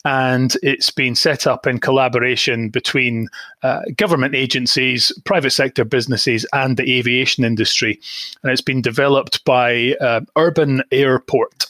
and 0.10 0.58
it's 0.64 0.90
been 0.90 1.14
set 1.14 1.46
up 1.46 1.68
in 1.68 1.80
collaboration 1.80 2.70
between 2.70 3.28
uh, 3.62 3.82
government 3.96 4.34
agencies, 4.34 5.12
private 5.24 5.52
sector 5.52 5.86
businesses, 5.86 6.48
and 6.52 6.78
the 6.78 6.98
aviation 6.98 7.44
industry. 7.44 8.00
And 8.42 8.52
it's 8.52 8.60
been 8.60 8.82
developed 8.82 9.46
by 9.46 9.94
uh, 10.02 10.22
Urban 10.36 10.82
Airport 10.92 11.68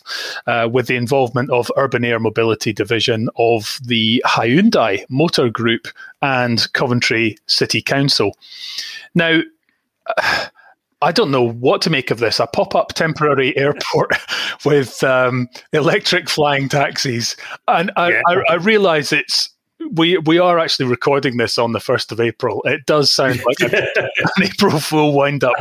uh, 0.47 0.69
with 0.71 0.87
the 0.87 0.95
involvement 0.95 1.49
of 1.49 1.69
Urban 1.75 2.05
Air 2.05 2.17
Mobility 2.17 2.71
Division 2.71 3.27
of 3.35 3.77
the 3.83 4.23
Hyundai 4.25 5.03
Motor 5.09 5.49
Group 5.49 5.89
and 6.21 6.71
Coventry 6.71 7.37
City 7.47 7.81
Council. 7.81 8.37
Now. 9.13 9.41
I 11.01 11.11
don't 11.11 11.31
know 11.31 11.47
what 11.47 11.81
to 11.83 11.89
make 11.89 12.11
of 12.11 12.19
this. 12.19 12.39
A 12.39 12.47
pop 12.47 12.75
up 12.75 12.93
temporary 12.93 13.55
airport 13.57 14.11
with 14.65 15.03
um, 15.03 15.47
electric 15.73 16.29
flying 16.29 16.69
taxis. 16.69 17.37
And 17.67 17.91
I, 17.95 18.11
yeah. 18.11 18.21
I, 18.27 18.41
I 18.49 18.53
realize 18.55 19.11
it's. 19.11 19.49
We 19.91 20.17
we 20.17 20.37
are 20.39 20.59
actually 20.59 20.87
recording 20.87 21.37
this 21.37 21.57
on 21.57 21.71
the 21.71 21.79
first 21.79 22.11
of 22.11 22.19
April. 22.19 22.61
It 22.65 22.85
does 22.85 23.09
sound 23.09 23.41
like 23.45 23.71
a, 23.71 23.77
an 24.17 24.43
April 24.43 24.77
Fool 24.77 25.13
wind 25.13 25.41
up, 25.41 25.55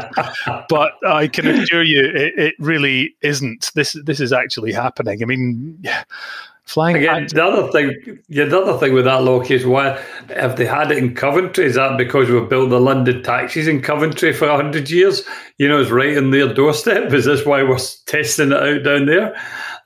but 0.68 0.94
I 1.06 1.28
can 1.28 1.46
assure 1.46 1.84
you, 1.84 2.04
it, 2.04 2.36
it 2.36 2.54
really 2.58 3.14
isn't. 3.22 3.70
This 3.76 3.96
this 4.04 4.18
is 4.18 4.32
actually 4.32 4.72
happening. 4.72 5.22
I 5.22 5.24
mean, 5.24 5.80
Flying 6.68 6.96
Again, 6.96 7.26
the 7.32 7.42
other 7.42 7.72
thing, 7.72 8.18
yeah, 8.28 8.44
the 8.44 8.60
other 8.60 8.76
thing 8.76 8.92
with 8.92 9.06
that, 9.06 9.24
Lockie, 9.24 9.54
is 9.54 9.64
why 9.64 9.98
have 10.36 10.56
they 10.56 10.66
had 10.66 10.92
it 10.92 10.98
in 10.98 11.14
Coventry, 11.14 11.64
is 11.64 11.76
that 11.76 11.96
because 11.96 12.28
we've 12.28 12.46
built 12.46 12.68
the 12.68 12.78
London 12.78 13.22
taxis 13.22 13.66
in 13.66 13.80
Coventry 13.80 14.34
for 14.34 14.48
hundred 14.48 14.90
years? 14.90 15.22
You 15.56 15.66
know, 15.66 15.80
it's 15.80 15.90
right 15.90 16.14
in 16.14 16.30
their 16.30 16.52
doorstep. 16.52 17.10
Is 17.14 17.24
this 17.24 17.46
why 17.46 17.62
we're 17.62 17.78
testing 18.04 18.52
it 18.52 18.62
out 18.62 18.82
down 18.84 19.06
there? 19.06 19.34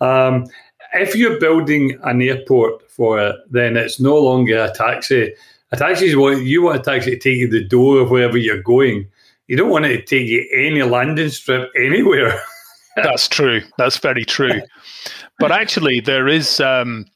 Um, 0.00 0.48
if 0.92 1.14
you're 1.14 1.38
building 1.38 2.00
an 2.02 2.20
airport 2.20 2.90
for 2.90 3.20
it, 3.20 3.36
then 3.48 3.76
it's 3.76 4.00
no 4.00 4.18
longer 4.18 4.64
a 4.64 4.74
taxi. 4.74 5.32
A 5.70 5.76
taxi 5.76 6.06
is 6.06 6.16
what 6.16 6.42
you 6.42 6.62
want 6.62 6.80
a 6.80 6.82
taxi 6.82 7.12
to 7.12 7.16
take 7.16 7.38
you 7.38 7.48
to 7.48 7.60
the 7.60 7.64
door 7.64 8.00
of 8.00 8.10
wherever 8.10 8.36
you're 8.36 8.60
going. 8.60 9.06
You 9.46 9.56
don't 9.56 9.70
want 9.70 9.84
it 9.84 10.04
to 10.04 10.18
take 10.18 10.28
you 10.28 10.48
any 10.52 10.82
landing 10.82 11.28
strip 11.28 11.70
anywhere. 11.76 12.42
That's 12.96 13.28
true. 13.28 13.62
That's 13.78 13.98
very 13.98 14.24
true. 14.24 14.62
but 15.42 15.52
actually, 15.52 16.00
there 16.00 16.28
is. 16.28 16.60
Um, 16.60 17.06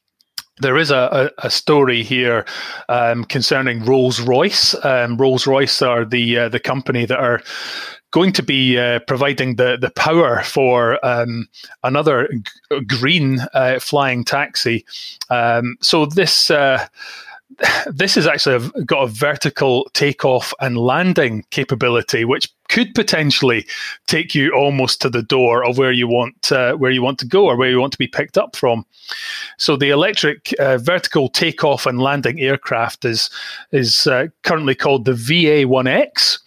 there 0.59 0.77
is 0.77 0.89
a, 0.89 1.31
a, 1.39 1.45
a 1.45 1.49
story 1.51 2.01
here 2.01 2.43
um, 2.89 3.25
concerning 3.25 3.85
Rolls 3.85 4.19
Royce. 4.19 4.73
Um, 4.83 5.15
Rolls 5.15 5.45
Royce 5.45 5.83
are 5.83 6.03
the 6.03 6.37
uh, 6.37 6.49
the 6.49 6.59
company 6.59 7.05
that 7.05 7.19
are 7.19 7.41
going 8.11 8.33
to 8.33 8.43
be 8.43 8.77
uh, 8.77 8.99
providing 9.01 9.55
the, 9.55 9.77
the 9.79 9.91
power 9.91 10.41
for 10.41 11.05
um, 11.05 11.47
another 11.83 12.27
g- 12.27 12.81
green 12.87 13.39
uh, 13.53 13.79
flying 13.79 14.23
taxi. 14.23 14.85
Um, 15.29 15.77
so 15.81 16.07
this 16.07 16.49
uh, 16.49 16.87
this 17.87 18.15
has 18.15 18.27
actually 18.27 18.69
got 18.85 19.03
a 19.03 19.07
vertical 19.07 19.89
takeoff 19.93 20.53
and 20.59 20.77
landing 20.77 21.45
capability, 21.49 22.25
which 22.25 22.49
could 22.69 22.93
potentially 22.95 23.65
take 24.07 24.35
you 24.35 24.53
almost 24.53 25.01
to 25.01 25.09
the 25.09 25.23
door 25.23 25.63
of 25.63 25.77
where 25.77 25.91
you 25.91 26.07
want 26.07 26.51
uh, 26.51 26.73
where 26.73 26.91
you 26.91 27.01
want 27.01 27.19
to 27.19 27.25
go 27.25 27.45
or 27.45 27.55
where 27.55 27.69
you 27.69 27.79
want 27.79 27.93
to 27.93 27.97
be 27.97 28.07
picked 28.07 28.37
up 28.37 28.55
from. 28.55 28.85
So 29.57 29.75
the 29.75 29.89
electric 29.89 30.53
uh, 30.59 30.77
vertical 30.77 31.29
takeoff 31.29 31.85
and 31.85 32.01
landing 32.01 32.39
aircraft 32.39 33.05
is 33.05 33.29
is 33.71 34.07
uh, 34.07 34.27
currently 34.43 34.75
called 34.75 35.05
the 35.05 35.13
VA1X 35.13 36.39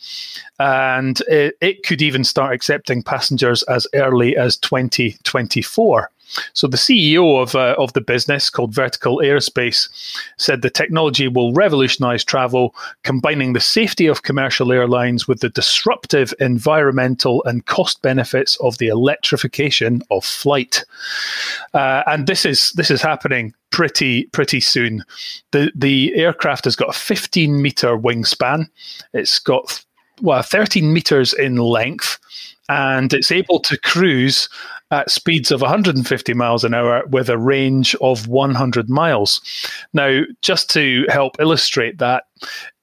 and 0.60 1.20
it, 1.22 1.56
it, 1.62 1.82
could 1.84 2.02
even 2.02 2.22
start 2.22 2.52
accepting 2.52 3.02
passengers 3.02 3.62
as 3.62 3.86
early 3.94 4.36
as 4.36 4.58
2024. 4.58 6.10
So 6.52 6.66
the 6.66 6.76
CEO 6.76 7.40
of 7.40 7.54
uh, 7.54 7.74
of 7.78 7.92
the 7.92 8.00
business 8.00 8.50
called 8.50 8.74
Vertical 8.74 9.18
Aerospace 9.18 9.88
said 10.36 10.62
the 10.62 10.70
technology 10.70 11.28
will 11.28 11.52
revolutionize 11.52 12.24
travel, 12.24 12.74
combining 13.02 13.52
the 13.52 13.60
safety 13.60 14.06
of 14.06 14.22
commercial 14.22 14.72
airlines 14.72 15.26
with 15.26 15.40
the 15.40 15.48
disruptive 15.48 16.32
environmental 16.40 17.42
and 17.44 17.66
cost 17.66 18.02
benefits 18.02 18.56
of 18.56 18.78
the 18.78 18.88
electrification 18.88 20.02
of 20.10 20.24
flight. 20.24 20.84
Uh, 21.74 22.02
and 22.06 22.26
this 22.26 22.44
is 22.44 22.72
this 22.72 22.90
is 22.90 23.02
happening 23.02 23.54
pretty 23.70 24.24
pretty 24.26 24.60
soon. 24.60 25.04
The 25.52 25.72
the 25.74 26.14
aircraft 26.14 26.64
has 26.64 26.76
got 26.76 26.90
a 26.90 26.98
15 26.98 27.60
meter 27.60 27.96
wingspan. 27.96 28.68
It's 29.12 29.38
got 29.38 29.84
well 30.22 30.42
13 30.42 30.92
meters 30.92 31.32
in 31.32 31.56
length 31.56 32.18
and 32.68 33.12
it's 33.12 33.32
able 33.32 33.58
to 33.60 33.76
cruise 33.78 34.48
at 34.90 35.10
speeds 35.10 35.50
of 35.50 35.60
150 35.60 36.34
miles 36.34 36.64
an 36.64 36.74
hour 36.74 37.06
with 37.06 37.28
a 37.28 37.38
range 37.38 37.94
of 38.00 38.26
100 38.26 38.88
miles. 38.88 39.40
Now, 39.92 40.22
just 40.42 40.68
to 40.70 41.06
help 41.08 41.36
illustrate 41.38 41.98
that, 41.98 42.24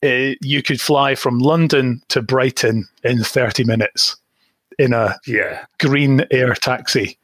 uh, 0.04 0.36
you 0.42 0.64
could 0.64 0.80
fly 0.80 1.16
from 1.16 1.40
London 1.40 2.02
to 2.10 2.22
Brighton 2.22 2.88
in 3.04 3.24
30 3.24 3.66
minutes 3.66 4.16
in 4.80 4.94
a 4.94 5.18
yeah. 5.26 5.66
green 5.80 6.26
air 6.32 6.54
taxi. 6.54 7.18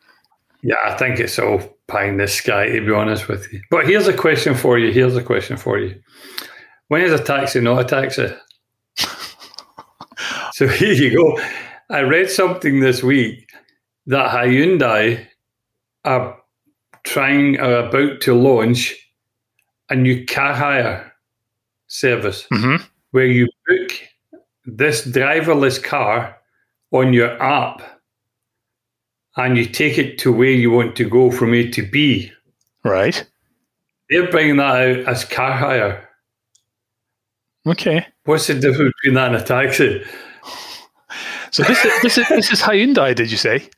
Yeah, 0.63 0.75
I 0.85 0.95
think 0.95 1.19
it's 1.19 1.39
all 1.39 1.59
pie 1.87 2.05
in 2.05 2.17
the 2.17 2.27
sky, 2.27 2.67
to 2.67 2.85
be 2.85 2.91
honest 2.91 3.27
with 3.27 3.51
you. 3.51 3.61
But 3.69 3.85
here's 3.85 4.07
a 4.07 4.13
question 4.15 4.55
for 4.55 4.79
you. 4.79 4.91
Here's 4.91 5.15
a 5.15 5.23
question 5.23 5.57
for 5.57 5.77
you. 5.77 6.01
When 6.87 7.01
is 7.01 7.11
a 7.11 7.23
taxi 7.23 7.61
not 7.61 7.81
a 7.81 7.83
taxi? 7.83 8.33
so 10.53 10.67
here 10.67 10.93
you 10.93 11.15
go. 11.15 11.39
I 11.89 12.01
read 12.01 12.29
something 12.29 12.79
this 12.79 13.03
week 13.03 13.52
that 14.07 14.31
Hyundai 14.31 15.25
are 16.03 16.38
trying 17.03 17.60
are 17.60 17.88
about 17.88 18.22
to 18.22 18.33
launch 18.33 18.95
a 19.89 19.95
new 19.95 20.25
car 20.25 20.53
hire 20.53 21.13
service 21.88 22.45
mm-hmm. 22.51 22.83
where 23.12 23.25
you 23.25 23.48
book 23.67 23.91
this 24.65 25.05
driverless 25.05 25.81
car 25.81 26.38
on 26.91 27.13
your 27.13 27.41
app 27.41 27.81
and 29.36 29.57
you 29.57 29.65
take 29.65 29.98
it 29.98 30.17
to 30.19 30.31
where 30.31 30.50
you 30.50 30.72
want 30.72 30.95
to 30.95 31.10
go 31.10 31.31
from 31.31 31.53
A 31.53 31.69
to 31.69 31.81
B. 31.81 32.31
Right. 32.83 33.25
They're 34.10 34.29
bringing 34.29 34.57
that 34.57 34.75
out 34.75 35.07
as 35.07 35.25
car 35.25 35.53
hire. 35.53 36.10
Okay. 37.65 38.05
What's 38.25 38.48
the 38.48 38.55
difference 38.55 38.93
between 39.01 39.15
that 39.15 39.33
and 39.33 39.41
a 39.41 39.43
taxi? 39.43 40.03
So 41.51 41.63
this 41.63 41.86
is 41.86 42.01
this 42.01 42.17
is 42.17 42.27
this 42.29 42.51
is 42.51 42.62
Hyundai, 42.62 43.15
did 43.15 43.29
you 43.29 43.38
say? 43.38 43.69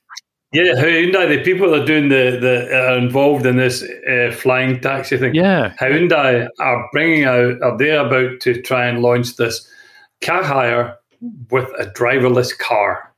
Yeah, 0.52 0.74
Hyundai, 0.75 1.28
the 1.28 1.44
people 1.44 1.72
that 1.72 1.82
are 1.82 1.86
doing 1.86 2.08
the, 2.08 2.38
the 2.40 2.74
are 2.74 2.98
involved 2.98 3.46
in 3.46 3.58
this 3.58 3.84
uh, 4.10 4.32
flying 4.34 4.80
taxi 4.80 5.18
thing. 5.18 5.36
Yeah, 5.36 5.74
Hyundai 5.82 6.48
are 6.60 6.90
bringing 6.94 7.25
out, 7.25 7.62
are 7.62 7.78
they 7.78 7.92
about 7.92 8.40
to 8.42 8.62
try 8.62 8.86
and 8.86 9.02
launch 9.02 9.36
this 9.36 9.68
car 10.22 10.44
hire 10.44 10.98
with 11.52 11.68
a 11.78 11.88
driverless 11.88 12.58
car? 12.58 13.12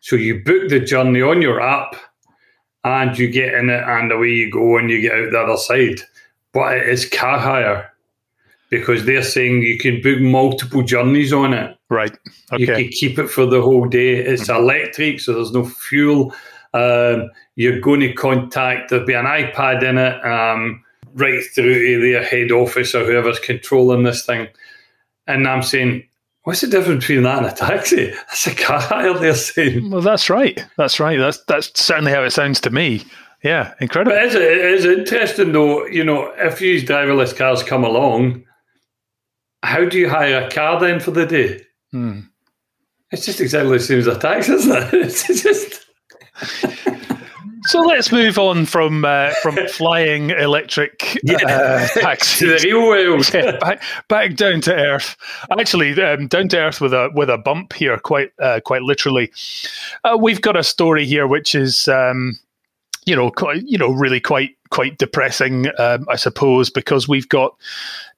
So 0.00 0.16
you 0.16 0.42
book 0.44 0.68
the 0.68 0.80
journey 0.80 1.22
on 1.22 1.40
your 1.40 1.62
app, 1.62 1.96
and 2.84 3.16
you 3.16 3.30
get 3.30 3.54
in 3.54 3.70
it, 3.70 3.84
and 3.86 4.12
away 4.12 4.30
you 4.30 4.50
go, 4.50 4.76
and 4.76 4.90
you 4.90 5.00
get 5.00 5.14
out 5.14 5.30
the 5.30 5.38
other 5.38 5.56
side. 5.56 6.02
But 6.52 6.76
it 6.76 6.88
is 6.88 7.08
car 7.08 7.38
hire 7.38 7.90
because 8.68 9.04
they're 9.06 9.22
saying 9.22 9.62
you 9.62 9.78
can 9.78 10.02
book 10.02 10.20
multiple 10.20 10.82
journeys 10.82 11.32
on 11.32 11.54
it. 11.54 11.76
Right. 11.88 12.16
Okay. 12.52 12.60
You 12.60 12.66
can 12.66 12.88
keep 12.88 13.18
it 13.18 13.28
for 13.28 13.46
the 13.46 13.62
whole 13.62 13.86
day. 13.86 14.16
It's 14.16 14.48
mm-hmm. 14.48 14.62
electric, 14.62 15.20
so 15.20 15.34
there's 15.34 15.52
no 15.52 15.64
fuel 15.64 16.34
um, 16.74 17.30
you're 17.56 17.80
going 17.80 18.00
to 18.00 18.12
contact, 18.12 18.90
there'll 18.90 19.06
be 19.06 19.14
an 19.14 19.26
iPad 19.26 19.82
in 19.82 19.98
it. 19.98 20.24
Um, 20.24 20.82
right 21.14 21.42
through 21.54 21.74
to 21.74 22.00
their 22.00 22.24
head 22.24 22.50
office 22.50 22.94
or 22.94 23.04
whoever's 23.04 23.38
controlling 23.38 24.02
this 24.02 24.24
thing. 24.24 24.48
And 25.26 25.46
I'm 25.46 25.62
saying, 25.62 26.04
what's 26.44 26.60
the 26.62 26.66
difference 26.66 27.04
between 27.04 27.24
that 27.24 27.38
and 27.38 27.46
a 27.46 27.52
taxi? 27.52 28.06
That's 28.28 28.46
a 28.46 28.54
car 28.54 28.80
hire 28.80 29.14
they're 29.18 29.34
saying. 29.34 29.90
Well, 29.90 30.00
that's 30.00 30.30
right. 30.30 30.64
That's 30.76 30.98
right. 31.00 31.18
That's 31.18 31.38
that's 31.44 31.78
certainly 31.80 32.12
how 32.12 32.22
it 32.22 32.30
sounds 32.30 32.60
to 32.62 32.70
me. 32.70 33.04
Yeah, 33.42 33.74
incredible. 33.80 34.16
But 34.16 34.24
it 34.24 34.28
is, 34.28 34.34
it 34.34 34.42
is 34.42 34.84
interesting 34.84 35.52
though, 35.52 35.86
you 35.86 36.04
know, 36.04 36.32
if 36.36 36.58
these 36.58 36.84
driverless 36.84 37.36
cars 37.36 37.62
come 37.62 37.84
along, 37.84 38.44
how 39.62 39.84
do 39.84 39.98
you 39.98 40.08
hire 40.08 40.46
a 40.46 40.50
car 40.50 40.78
then 40.78 41.00
for 41.00 41.10
the 41.10 41.26
day? 41.26 41.60
Hmm. 41.90 42.20
It's 43.10 43.26
just 43.26 43.40
exactly 43.40 43.76
the 43.76 43.84
same 43.84 43.98
as 43.98 44.06
a 44.06 44.18
taxi, 44.18 44.52
isn't 44.52 44.72
it? 44.72 44.94
It's 44.94 45.42
just. 45.42 45.81
So 47.64 47.80
let's 47.80 48.10
move 48.10 48.38
on 48.38 48.66
from 48.66 49.04
uh, 49.04 49.30
from 49.42 49.56
flying 49.68 50.30
electric 50.30 51.16
uh, 51.28 51.86
taxis 51.94 52.38
to 52.40 52.46
the 52.46 52.60
real 52.64 52.82
world. 52.82 53.30
Yeah, 53.34 53.56
back, 53.58 53.82
back 54.08 54.34
down 54.34 54.60
to 54.62 54.74
earth. 54.74 55.16
Actually, 55.58 56.00
um, 56.02 56.26
down 56.26 56.48
to 56.48 56.58
earth 56.58 56.80
with 56.80 56.92
a 56.92 57.10
with 57.14 57.30
a 57.30 57.38
bump 57.38 57.72
here, 57.72 57.96
quite 57.98 58.32
uh, 58.40 58.60
quite 58.64 58.82
literally. 58.82 59.32
Uh, 60.04 60.16
we've 60.20 60.40
got 60.40 60.56
a 60.56 60.64
story 60.64 61.06
here 61.06 61.26
which 61.26 61.54
is, 61.54 61.88
um, 61.88 62.38
you 63.06 63.14
know, 63.14 63.30
quite, 63.30 63.62
you 63.64 63.78
know, 63.78 63.90
really 63.90 64.20
quite 64.20 64.56
quite 64.70 64.98
depressing, 64.98 65.66
um, 65.78 66.06
I 66.08 66.16
suppose, 66.16 66.68
because 66.68 67.06
we've 67.06 67.28
got 67.28 67.56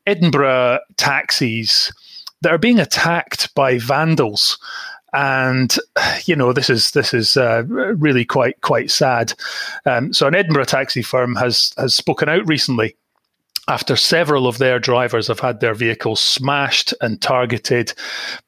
Edinburgh 0.06 0.78
taxis 0.96 1.92
that 2.40 2.52
are 2.52 2.58
being 2.58 2.78
attacked 2.78 3.54
by 3.54 3.78
vandals 3.78 4.58
and 5.14 5.78
you 6.26 6.36
know 6.36 6.52
this 6.52 6.68
is 6.68 6.90
this 6.90 7.14
is 7.14 7.36
uh, 7.36 7.62
really 7.66 8.24
quite 8.24 8.60
quite 8.60 8.90
sad. 8.90 9.32
Um, 9.86 10.12
so 10.12 10.26
an 10.26 10.34
Edinburgh 10.34 10.64
taxi 10.64 11.02
firm 11.02 11.36
has 11.36 11.72
has 11.78 11.94
spoken 11.94 12.28
out 12.28 12.46
recently 12.46 12.96
after 13.66 13.96
several 13.96 14.46
of 14.46 14.58
their 14.58 14.78
drivers 14.78 15.28
have 15.28 15.40
had 15.40 15.60
their 15.60 15.74
vehicles 15.74 16.20
smashed 16.20 16.92
and 17.00 17.22
targeted 17.22 17.94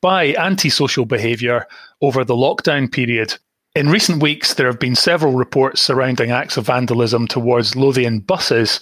by 0.02 0.34
antisocial 0.34 1.06
behaviour 1.06 1.66
over 2.02 2.22
the 2.22 2.34
lockdown 2.34 2.90
period. 2.90 3.34
In 3.74 3.90
recent 3.90 4.22
weeks, 4.22 4.54
there 4.54 4.66
have 4.66 4.78
been 4.78 4.94
several 4.94 5.34
reports 5.34 5.82
surrounding 5.82 6.30
acts 6.30 6.56
of 6.56 6.66
vandalism 6.66 7.26
towards 7.26 7.76
Lothian 7.76 8.20
buses, 8.20 8.80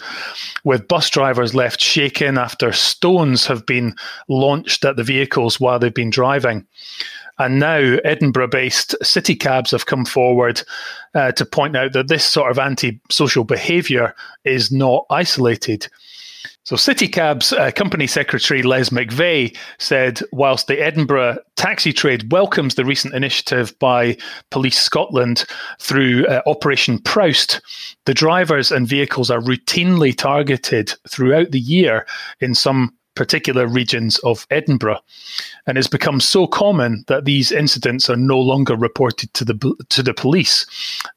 with 0.62 0.86
bus 0.86 1.10
drivers 1.10 1.52
left 1.52 1.80
shaken 1.80 2.38
after 2.38 2.70
stones 2.70 3.44
have 3.46 3.66
been 3.66 3.96
launched 4.28 4.84
at 4.84 4.94
the 4.94 5.02
vehicles 5.02 5.58
while 5.58 5.80
they've 5.80 5.92
been 5.92 6.10
driving. 6.10 6.64
And 7.38 7.58
now 7.58 7.96
Edinburgh 8.04 8.48
based 8.48 8.94
city 9.02 9.34
cabs 9.34 9.72
have 9.72 9.86
come 9.86 10.04
forward 10.04 10.62
uh, 11.14 11.32
to 11.32 11.44
point 11.44 11.76
out 11.76 11.92
that 11.92 12.08
this 12.08 12.24
sort 12.24 12.50
of 12.50 12.58
anti-social 12.58 13.44
behaviour 13.44 14.14
is 14.44 14.70
not 14.70 15.06
isolated. 15.10 15.88
So, 16.64 16.76
CityCab's 16.76 17.52
uh, 17.52 17.72
company 17.72 18.06
secretary 18.06 18.62
Les 18.62 18.88
McVeigh 18.88 19.54
said, 19.78 20.22
whilst 20.32 20.66
the 20.66 20.80
Edinburgh 20.80 21.36
taxi 21.56 21.92
trade 21.92 22.32
welcomes 22.32 22.74
the 22.74 22.86
recent 22.86 23.12
initiative 23.12 23.78
by 23.78 24.16
Police 24.50 24.80
Scotland 24.80 25.44
through 25.78 26.26
uh, 26.26 26.40
Operation 26.46 26.98
Proust, 26.98 27.60
the 28.06 28.14
drivers 28.14 28.72
and 28.72 28.88
vehicles 28.88 29.30
are 29.30 29.40
routinely 29.40 30.16
targeted 30.16 30.94
throughout 31.06 31.50
the 31.50 31.60
year 31.60 32.06
in 32.40 32.54
some 32.54 32.94
particular 33.14 33.66
regions 33.66 34.18
of 34.18 34.46
Edinburgh, 34.50 35.00
and 35.66 35.78
it's 35.78 35.88
become 35.88 36.20
so 36.20 36.46
common 36.46 37.04
that 37.06 37.24
these 37.24 37.52
incidents 37.52 38.10
are 38.10 38.16
no 38.16 38.38
longer 38.38 38.76
reported 38.76 39.32
to 39.34 39.44
the 39.44 39.86
to 39.88 40.02
the 40.02 40.14
police, 40.14 40.66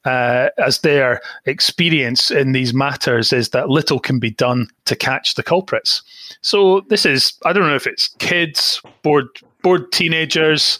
uh, 0.04 0.48
as 0.58 0.80
their 0.80 1.20
experience 1.46 2.30
in 2.30 2.52
these 2.52 2.74
matters 2.74 3.32
is 3.32 3.50
that 3.50 3.68
little 3.68 3.98
can 3.98 4.18
be 4.18 4.30
done 4.30 4.68
to 4.84 4.96
catch 4.96 5.34
the 5.34 5.42
culprits. 5.42 6.02
So 6.42 6.80
this 6.88 7.04
is 7.04 7.34
I 7.44 7.52
don't 7.52 7.66
know 7.66 7.74
if 7.74 7.86
it's 7.86 8.08
kids, 8.18 8.80
bored 9.02 9.28
bored 9.62 9.90
teenagers, 9.92 10.78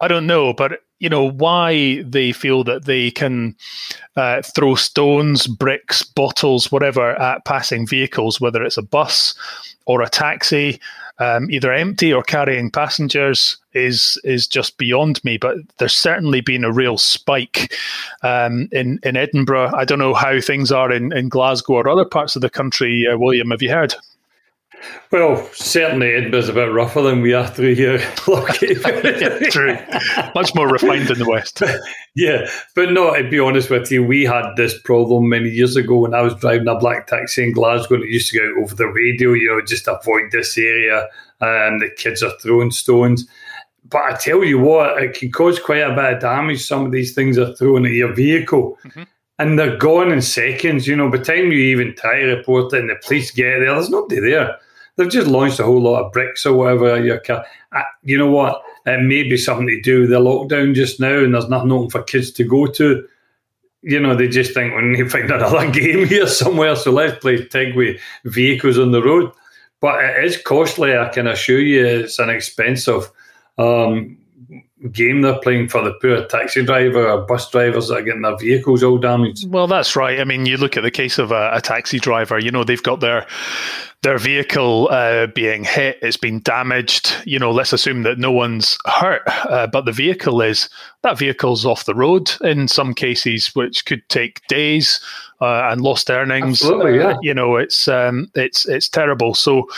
I 0.00 0.08
don't 0.08 0.26
know, 0.26 0.52
but 0.52 0.80
you 0.98 1.08
know 1.08 1.30
why 1.30 2.02
they 2.02 2.32
feel 2.32 2.64
that 2.64 2.86
they 2.86 3.10
can 3.10 3.54
uh, 4.16 4.42
throw 4.42 4.74
stones, 4.74 5.46
bricks, 5.46 6.02
bottles, 6.02 6.72
whatever 6.72 7.20
at 7.20 7.44
passing 7.44 7.86
vehicles, 7.86 8.40
whether 8.40 8.62
it's 8.62 8.78
a 8.78 8.82
bus 8.82 9.34
or 9.86 10.02
a 10.02 10.08
taxi, 10.08 10.80
um, 11.18 11.50
either 11.50 11.72
empty 11.72 12.12
or 12.12 12.22
carrying 12.22 12.70
passengers, 12.70 13.56
is 13.72 14.20
is 14.24 14.46
just 14.46 14.78
beyond 14.78 15.22
me. 15.24 15.36
But 15.36 15.56
there's 15.78 15.96
certainly 15.96 16.40
been 16.40 16.64
a 16.64 16.72
real 16.72 16.98
spike 16.98 17.72
um, 18.22 18.68
in 18.72 18.98
in 19.02 19.16
Edinburgh. 19.16 19.72
I 19.74 19.84
don't 19.84 19.98
know 19.98 20.14
how 20.14 20.40
things 20.40 20.72
are 20.72 20.92
in, 20.92 21.12
in 21.16 21.28
Glasgow 21.28 21.74
or 21.74 21.88
other 21.88 22.04
parts 22.04 22.36
of 22.36 22.42
the 22.42 22.50
country. 22.50 23.06
Uh, 23.06 23.18
William, 23.18 23.50
have 23.50 23.62
you 23.62 23.70
heard? 23.70 23.94
Well, 25.10 25.48
certainly 25.52 26.12
Edinburgh's 26.12 26.48
a 26.48 26.52
bit 26.52 26.72
rougher 26.72 27.02
than 27.02 27.20
we 27.20 27.34
are 27.34 27.46
through 27.46 27.74
here. 27.74 27.98
yeah, 28.62 29.38
true. 29.50 29.76
Much 30.34 30.54
more 30.54 30.68
refined 30.68 31.10
in 31.10 31.18
the 31.18 31.28
West. 31.28 31.62
yeah, 32.16 32.50
but 32.74 32.90
no, 32.90 33.14
to 33.14 33.28
be 33.28 33.38
honest 33.38 33.70
with 33.70 33.90
you, 33.92 34.02
we 34.02 34.24
had 34.24 34.54
this 34.56 34.78
problem 34.80 35.28
many 35.28 35.50
years 35.50 35.76
ago 35.76 35.98
when 35.98 36.14
I 36.14 36.22
was 36.22 36.34
driving 36.34 36.68
a 36.68 36.76
black 36.76 37.06
taxi 37.06 37.44
in 37.44 37.52
Glasgow 37.52 37.94
and 37.94 38.04
it 38.04 38.10
used 38.10 38.32
to 38.32 38.38
go 38.38 38.62
over 38.62 38.74
the 38.74 38.88
radio, 38.88 39.34
you 39.34 39.48
know, 39.48 39.64
just 39.64 39.86
avoid 39.86 40.32
this 40.32 40.58
area 40.58 41.06
and 41.40 41.80
the 41.80 41.90
kids 41.90 42.22
are 42.22 42.36
throwing 42.40 42.70
stones. 42.70 43.26
But 43.84 44.02
I 44.02 44.16
tell 44.16 44.42
you 44.42 44.58
what, 44.58 45.00
it 45.02 45.14
can 45.14 45.30
cause 45.30 45.60
quite 45.60 45.82
a 45.82 45.94
bit 45.94 46.14
of 46.14 46.20
damage. 46.20 46.64
Some 46.64 46.86
of 46.86 46.92
these 46.92 47.14
things 47.14 47.38
are 47.38 47.54
thrown 47.54 47.86
at 47.86 47.92
your 47.92 48.12
vehicle. 48.12 48.78
Mm-hmm 48.84 49.02
and 49.38 49.58
they're 49.58 49.76
gone 49.76 50.12
in 50.12 50.22
seconds. 50.22 50.86
You 50.86 50.96
know, 50.96 51.10
by 51.10 51.18
the 51.18 51.24
time 51.24 51.50
you 51.50 51.58
even 51.58 51.94
try 51.96 52.20
to 52.20 52.36
report 52.36 52.72
it 52.72 52.80
and 52.80 52.90
the 52.90 52.96
police 53.04 53.30
get 53.30 53.58
there, 53.58 53.74
there's 53.74 53.90
nobody 53.90 54.20
there. 54.20 54.58
They've 54.96 55.10
just 55.10 55.26
launched 55.26 55.58
a 55.58 55.64
whole 55.64 55.80
lot 55.80 56.04
of 56.04 56.12
bricks 56.12 56.46
or 56.46 56.54
whatever 56.54 57.02
you 58.02 58.18
know 58.18 58.30
what? 58.30 58.62
It 58.86 59.02
may 59.02 59.22
be 59.22 59.36
something 59.36 59.66
to 59.66 59.80
do 59.80 60.02
with 60.02 60.10
the 60.10 60.20
lockdown 60.20 60.74
just 60.74 61.00
now, 61.00 61.18
and 61.18 61.34
there's 61.34 61.48
nothing 61.48 61.72
open 61.72 61.90
for 61.90 62.02
kids 62.02 62.30
to 62.32 62.44
go 62.44 62.66
to. 62.66 63.08
You 63.82 64.00
know, 64.00 64.14
they 64.14 64.28
just 64.28 64.54
think 64.54 64.74
we 64.74 64.82
need 64.82 64.98
to 64.98 65.08
find 65.08 65.30
another 65.30 65.70
game 65.70 66.06
here 66.06 66.26
somewhere, 66.26 66.76
so 66.76 66.92
let's 66.92 67.18
play 67.18 67.44
tag 67.44 67.74
with 67.74 68.00
vehicles 68.24 68.78
on 68.78 68.92
the 68.92 69.02
road. 69.02 69.32
But 69.80 70.04
it 70.04 70.24
is 70.24 70.40
costly, 70.40 70.96
I 70.96 71.08
can 71.08 71.26
assure 71.26 71.60
you. 71.60 71.84
It's 71.84 72.18
an 72.18 72.30
expensive 72.30 73.10
um, 73.58 74.16
game 74.90 75.22
they're 75.22 75.38
playing 75.40 75.68
for 75.68 75.82
the 75.82 75.94
poor 76.00 76.24
taxi 76.26 76.64
driver 76.64 77.08
or 77.08 77.22
bus 77.22 77.50
drivers 77.50 77.88
that 77.88 77.98
are 77.98 78.02
getting 78.02 78.22
their 78.22 78.36
vehicles 78.36 78.82
all 78.82 78.98
damaged. 78.98 79.50
Well, 79.50 79.66
that's 79.66 79.96
right. 79.96 80.20
I 80.20 80.24
mean, 80.24 80.46
you 80.46 80.56
look 80.56 80.76
at 80.76 80.82
the 80.82 80.90
case 80.90 81.18
of 81.18 81.32
a, 81.32 81.50
a 81.54 81.60
taxi 81.60 81.98
driver. 81.98 82.38
You 82.38 82.50
know, 82.50 82.64
they've 82.64 82.82
got 82.82 83.00
their 83.00 83.26
their 84.04 84.18
vehicle 84.18 84.88
uh, 84.90 85.26
being 85.28 85.64
hit, 85.64 85.98
it's 86.02 86.18
been 86.18 86.40
damaged. 86.40 87.16
You 87.24 87.38
know, 87.38 87.50
let's 87.50 87.72
assume 87.72 88.02
that 88.02 88.18
no 88.18 88.30
one's 88.30 88.76
hurt, 88.84 89.22
uh, 89.26 89.66
but 89.66 89.86
the 89.86 89.92
vehicle 89.92 90.42
is. 90.42 90.68
That 91.02 91.18
vehicle's 91.18 91.66
off 91.66 91.84
the 91.84 91.94
road 91.94 92.32
in 92.40 92.66
some 92.66 92.94
cases, 92.94 93.54
which 93.54 93.84
could 93.84 94.08
take 94.08 94.46
days 94.46 95.00
uh, 95.40 95.68
and 95.70 95.82
lost 95.82 96.10
earnings. 96.10 96.62
Absolutely, 96.62 96.96
yeah. 96.96 97.16
you 97.20 97.34
know, 97.34 97.56
it's 97.56 97.88
um, 97.88 98.30
it's 98.34 98.66
it's 98.66 98.88
terrible. 98.88 99.34
So 99.34 99.68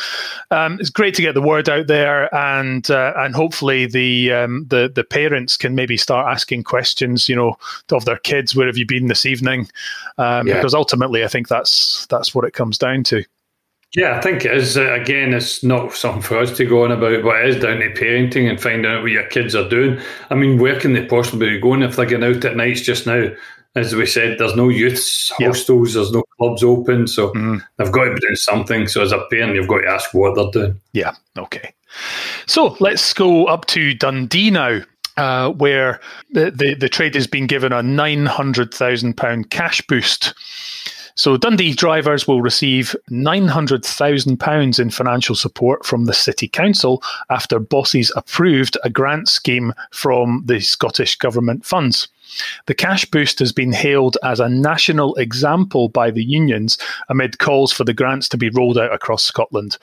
um, 0.53 0.79
it's 0.79 0.91
great 0.91 1.15
to 1.17 1.23
get 1.23 1.35
the 1.35 1.43
word 1.43 1.69
out 1.69 1.89
there, 1.89 2.33
and 2.35 2.89
uh, 2.91 3.13
and 3.17 3.35
hopefully 3.35 3.87
the 3.87 4.33
um, 4.33 4.67
the 4.69 4.91
the 4.95 5.03
parents 5.03 5.57
can 5.57 5.75
maybe 5.75 5.97
start 5.97 6.33
asking 6.33 6.63
questions. 6.63 7.29
You 7.29 7.37
know, 7.37 7.59
of 7.91 8.05
their 8.05 8.19
kids, 8.19 8.55
where 8.55 8.67
have 8.67 8.77
you 8.77 8.87
been 8.87 9.09
this 9.09 9.27
evening? 9.27 9.69
Um, 10.19 10.47
yeah. 10.47 10.55
Because 10.55 10.75
ultimately, 10.75 11.25
I 11.25 11.29
think 11.29 11.49
that's 11.49 12.07
that's 12.07 12.35
what 12.35 12.45
it 12.45 12.55
comes 12.55 12.79
down 12.79 13.03
to. 13.05 13.25
Yeah, 13.97 14.19
I 14.19 14.21
think 14.21 14.45
it 14.45 14.55
is. 14.55 14.77
Uh, 14.77 14.93
again, 14.93 15.33
it's 15.33 15.65
not 15.65 15.95
something 15.95 16.21
for 16.21 16.37
us 16.37 16.55
to 16.59 16.67
go 16.67 16.85
on 16.85 16.93
about, 16.93 17.23
but 17.23 17.41
it 17.41 17.49
is 17.49 17.63
down 17.63 17.79
to 17.79 17.91
parenting 17.95 18.49
and 18.49 18.61
finding 18.61 18.85
out 18.85 19.01
what 19.01 19.11
your 19.11 19.27
kids 19.29 19.55
are 19.55 19.69
doing. 19.71 19.99
I 20.29 20.35
mean, 20.35 20.59
where 20.59 20.79
can 20.79 20.93
they 20.93 21.07
possibly 21.07 21.49
be 21.49 21.61
going 21.61 21.83
if 21.83 21.97
they're 21.97 22.05
getting 22.05 22.37
out 22.37 22.45
at 22.45 22.59
nights 22.59 22.83
just 22.83 23.07
now? 23.07 23.31
As 23.75 23.95
we 23.95 24.05
said, 24.05 24.39
there's 24.39 24.55
no 24.55 24.69
youths 24.69 25.31
hostels, 25.39 25.95
there's 25.95 26.13
no 26.13 26.23
clubs 26.37 26.63
open, 26.63 27.07
so 27.07 27.33
mm. 27.33 27.63
they've 27.79 27.91
got 27.91 28.05
to 28.05 28.15
be 28.15 28.21
doing 28.21 28.37
something. 28.37 28.87
So 28.87 29.01
as 29.01 29.13
a 29.13 29.25
parent, 29.31 29.55
you've 29.55 29.67
got 29.67 29.81
to 29.81 29.89
ask 29.89 30.13
what 30.13 30.35
they're 30.35 30.51
doing. 30.51 30.81
Yeah, 30.93 31.15
okay. 31.39 31.73
So 32.47 32.77
let's 32.81 33.15
go 33.15 33.47
up 33.47 33.65
to 33.67 33.95
Dundee 33.95 34.51
now. 34.51 34.81
Uh, 35.17 35.51
where 35.53 35.99
the, 36.33 36.51
the, 36.51 36.75
the 36.75 36.91
trade 36.91 37.15
has 37.15 37.27
been 37.27 37.47
given 37.47 37.73
a 37.73 37.77
£900,000 37.77 39.49
cash 39.49 39.81
boost 39.87 40.35
so 41.17 41.37
Dundee 41.37 41.75
drivers 41.75 42.29
will 42.29 42.43
receive 42.43 42.95
£900,000 43.11 44.79
in 44.79 44.91
financial 44.91 45.35
support 45.35 45.85
from 45.85 46.05
the 46.05 46.13
City 46.13 46.47
Council 46.47 47.03
after 47.31 47.59
bosses 47.59 48.13
approved 48.15 48.77
a 48.85 48.91
grant 48.91 49.29
scheme 49.29 49.73
from 49.93 50.43
the 50.45 50.61
Scottish 50.61 51.17
Government 51.17 51.65
funds. 51.65 52.09
The 52.67 52.75
cash 52.75 53.05
boost 53.05 53.39
has 53.39 53.53
been 53.53 53.73
hailed 53.73 54.19
as 54.23 54.41
a 54.41 54.49
national 54.49 55.15
example 55.17 55.89
by 55.89 56.11
the 56.11 56.25
unions 56.25 56.79
amid 57.09 57.39
calls 57.39 57.73
for 57.73 57.85
the 57.85 57.95
grants 57.95 58.29
to 58.31 58.37
be 58.37 58.51
rolled 58.51 58.79
out 58.79 58.93
across 58.93 59.23
Scotland. 59.23 59.79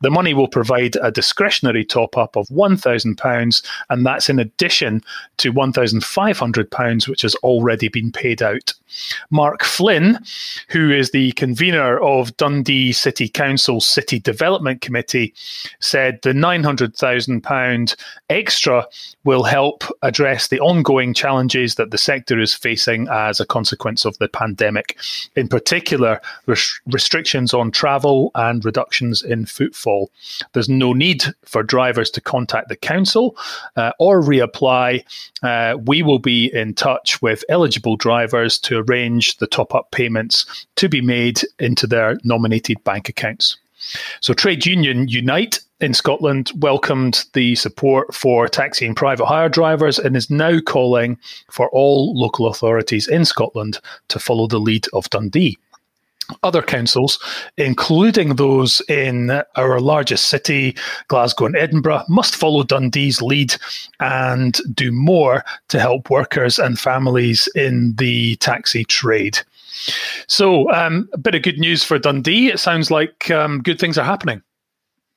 The 0.00 0.10
money 0.10 0.34
will 0.34 0.48
provide 0.48 0.96
a 1.02 1.10
discretionary 1.10 1.84
top 1.84 2.16
up 2.16 2.36
of 2.36 2.48
£1,000, 2.48 3.66
and 3.90 4.06
that's 4.06 4.28
in 4.28 4.38
addition 4.38 5.02
to 5.38 5.52
£1,500, 5.52 7.08
which 7.08 7.22
has 7.22 7.34
already 7.36 7.88
been 7.88 8.12
paid 8.12 8.42
out. 8.42 8.72
Mark 9.30 9.64
Flynn, 9.64 10.18
who 10.68 10.90
is 10.90 11.10
the 11.10 11.32
convener 11.32 11.98
of 11.98 12.36
Dundee 12.36 12.92
City 12.92 13.28
Council's 13.28 13.88
City 13.88 14.18
Development 14.18 14.80
Committee, 14.80 15.34
said 15.80 16.20
the 16.22 16.32
£900,000 16.32 17.96
extra 18.28 18.86
will 19.24 19.42
help 19.42 19.84
address 20.02 20.48
the 20.48 20.60
ongoing 20.60 21.14
challenges 21.14 21.74
that 21.74 21.83
the 21.90 21.98
sector 21.98 22.40
is 22.40 22.54
facing 22.54 23.08
as 23.08 23.40
a 23.40 23.46
consequence 23.46 24.04
of 24.04 24.16
the 24.18 24.28
pandemic. 24.28 24.98
In 25.36 25.48
particular, 25.48 26.20
res- 26.46 26.80
restrictions 26.86 27.54
on 27.54 27.70
travel 27.70 28.30
and 28.34 28.64
reductions 28.64 29.22
in 29.22 29.46
footfall. 29.46 30.10
There's 30.52 30.68
no 30.68 30.92
need 30.92 31.24
for 31.44 31.62
drivers 31.62 32.10
to 32.10 32.20
contact 32.20 32.68
the 32.68 32.76
council 32.76 33.36
uh, 33.76 33.92
or 33.98 34.22
reapply. 34.22 35.04
Uh, 35.42 35.76
we 35.84 36.02
will 36.02 36.18
be 36.18 36.52
in 36.52 36.74
touch 36.74 37.20
with 37.20 37.44
eligible 37.48 37.96
drivers 37.96 38.58
to 38.60 38.78
arrange 38.78 39.38
the 39.38 39.46
top 39.46 39.74
up 39.74 39.90
payments 39.90 40.66
to 40.76 40.88
be 40.88 41.00
made 41.00 41.40
into 41.58 41.86
their 41.86 42.18
nominated 42.24 42.82
bank 42.84 43.08
accounts. 43.08 43.56
So, 44.20 44.32
Trade 44.32 44.64
Union 44.64 45.08
Unite 45.08 45.60
in 45.80 45.94
Scotland 45.94 46.50
welcomed 46.56 47.24
the 47.32 47.54
support 47.56 48.14
for 48.14 48.48
taxi 48.48 48.86
and 48.86 48.96
private 48.96 49.26
hire 49.26 49.48
drivers 49.48 49.98
and 49.98 50.16
is 50.16 50.30
now 50.30 50.60
calling 50.60 51.18
for 51.50 51.68
all 51.70 52.14
local 52.18 52.46
authorities 52.46 53.08
in 53.08 53.24
Scotland 53.24 53.78
to 54.08 54.18
follow 54.18 54.46
the 54.46 54.60
lead 54.60 54.86
of 54.92 55.10
Dundee. 55.10 55.58
Other 56.42 56.62
councils, 56.62 57.18
including 57.58 58.36
those 58.36 58.80
in 58.88 59.42
our 59.56 59.78
largest 59.78 60.28
city, 60.28 60.74
Glasgow 61.08 61.44
and 61.44 61.56
Edinburgh, 61.56 62.04
must 62.08 62.34
follow 62.34 62.62
Dundee's 62.62 63.20
lead 63.20 63.54
and 64.00 64.58
do 64.74 64.90
more 64.90 65.44
to 65.68 65.78
help 65.78 66.08
workers 66.08 66.58
and 66.58 66.78
families 66.78 67.46
in 67.54 67.94
the 67.96 68.36
taxi 68.36 68.84
trade. 68.84 69.38
So, 70.26 70.72
um, 70.72 71.10
a 71.12 71.18
bit 71.18 71.34
of 71.34 71.42
good 71.42 71.58
news 71.58 71.84
for 71.84 71.98
Dundee. 71.98 72.48
It 72.48 72.58
sounds 72.58 72.90
like 72.90 73.30
um, 73.30 73.60
good 73.60 73.78
things 73.78 73.98
are 73.98 74.04
happening. 74.04 74.40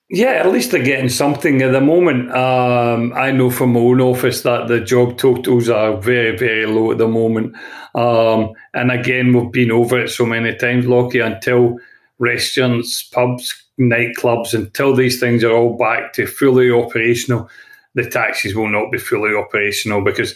Yeah, 0.09 0.33
at 0.35 0.51
least 0.51 0.71
they're 0.71 0.81
getting 0.81 1.09
something 1.09 1.61
at 1.61 1.73
the 1.73 1.81
moment. 1.81 2.31
Um, 2.31 3.11
I 3.13 3.31
know 3.31 3.49
from 3.49 3.73
my 3.73 3.81
own 3.81 3.99
office 3.99 4.41
that 4.43 4.69
the 4.69 4.79
job 4.79 5.17
totals 5.17 5.67
are 5.67 5.97
very, 5.97 6.37
very 6.37 6.65
low 6.65 6.91
at 6.91 6.97
the 6.97 7.09
moment. 7.09 7.55
Um, 7.93 8.53
and 8.73 8.89
again, 8.89 9.33
we've 9.33 9.51
been 9.51 9.71
over 9.71 9.99
it 9.99 10.09
so 10.09 10.25
many 10.25 10.55
times, 10.55 10.85
Lockie, 10.85 11.19
until 11.19 11.77
restaurants, 12.19 13.03
pubs, 13.03 13.53
nightclubs, 13.79 14.53
until 14.53 14.95
these 14.95 15.19
things 15.19 15.43
are 15.43 15.51
all 15.51 15.77
back 15.77 16.13
to 16.13 16.25
fully 16.25 16.71
operational, 16.71 17.49
the 17.93 18.09
taxis 18.09 18.55
will 18.55 18.69
not 18.69 18.91
be 18.91 18.97
fully 18.97 19.35
operational 19.35 20.03
because 20.03 20.35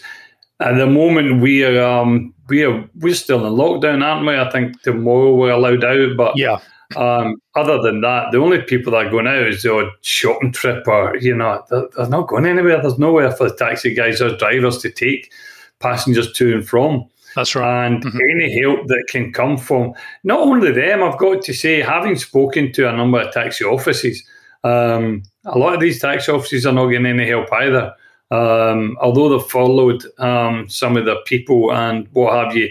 at 0.60 0.76
the 0.76 0.86
moment 0.86 1.40
we 1.40 1.64
are 1.64 1.82
um, 1.82 2.34
we 2.48 2.64
are 2.64 2.88
we're 2.96 3.14
still 3.14 3.46
in 3.46 3.52
lockdown, 3.54 4.04
aren't 4.04 4.26
we? 4.26 4.36
I 4.36 4.50
think 4.50 4.80
tomorrow 4.82 5.34
we're 5.34 5.50
allowed 5.50 5.84
out, 5.84 6.16
but 6.16 6.36
yeah. 6.36 6.58
Um, 6.96 7.36
other 7.54 7.80
than 7.80 8.00
that, 8.02 8.32
the 8.32 8.38
only 8.38 8.62
people 8.62 8.92
that 8.92 9.06
are 9.06 9.10
going 9.10 9.26
out 9.26 9.46
is 9.46 9.62
the 9.62 9.74
odd 9.74 9.90
shopping 10.02 10.52
trip, 10.52 10.86
or 10.86 11.16
you 11.16 11.34
know, 11.34 11.62
they're, 11.70 11.88
they're 11.96 12.08
not 12.08 12.28
going 12.28 12.46
anywhere. 12.46 12.80
There's 12.80 12.98
nowhere 12.98 13.32
for 13.32 13.48
the 13.48 13.56
taxi 13.56 13.94
guys 13.94 14.20
or 14.20 14.36
drivers 14.36 14.78
to 14.78 14.90
take 14.90 15.32
passengers 15.80 16.32
to 16.32 16.54
and 16.54 16.68
from. 16.68 17.06
That's 17.34 17.54
right. 17.54 17.86
And 17.86 18.04
mm-hmm. 18.04 18.18
any 18.30 18.60
help 18.60 18.86
that 18.88 19.04
can 19.08 19.32
come 19.32 19.56
from 19.56 19.94
not 20.24 20.40
only 20.40 20.72
them, 20.72 21.02
I've 21.02 21.18
got 21.18 21.42
to 21.42 21.54
say, 21.54 21.80
having 21.80 22.16
spoken 22.16 22.72
to 22.72 22.88
a 22.88 22.96
number 22.96 23.20
of 23.20 23.32
taxi 23.32 23.64
offices, 23.64 24.22
um, 24.64 25.22
a 25.44 25.58
lot 25.58 25.74
of 25.74 25.80
these 25.80 26.00
taxi 26.00 26.30
offices 26.30 26.66
are 26.66 26.72
not 26.72 26.88
getting 26.88 27.06
any 27.06 27.26
help 27.26 27.52
either. 27.52 27.94
Um, 28.30 28.96
although 29.00 29.28
they've 29.28 29.50
followed 29.50 30.04
um, 30.18 30.68
some 30.68 30.96
of 30.96 31.04
the 31.04 31.16
people 31.26 31.72
and 31.72 32.08
what 32.12 32.32
have 32.32 32.56
you, 32.56 32.70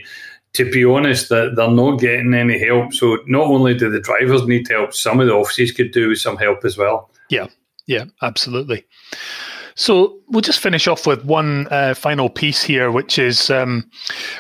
to 0.54 0.70
be 0.70 0.84
honest, 0.84 1.30
that 1.30 1.56
they're 1.56 1.72
not 1.72 2.00
getting 2.00 2.34
any 2.34 2.60
help. 2.60 2.94
So 2.94 3.20
not 3.28 3.48
only 3.48 3.74
do 3.74 3.90
the 3.90 4.00
drivers 4.00 4.46
need 4.46 4.68
help, 4.68 4.94
some 4.94 5.20
of 5.20 5.28
the 5.28 5.34
offices 5.34 5.72
could 5.72 5.92
do 5.92 6.10
with 6.10 6.20
some 6.20 6.38
help 6.38 6.66
as 6.66 6.78
well. 6.78 7.10
Yeah, 7.30 7.48
yeah, 7.88 8.06
absolutely. 8.22 8.86
So 9.76 10.20
we'll 10.28 10.42
just 10.42 10.60
finish 10.60 10.88
off 10.88 11.08
with 11.08 11.24
one 11.24 11.68
uh, 11.72 11.94
final 11.94 12.30
piece 12.30 12.62
here, 12.62 12.92
which 12.92 13.18
is 13.18 13.50
um, 13.50 13.90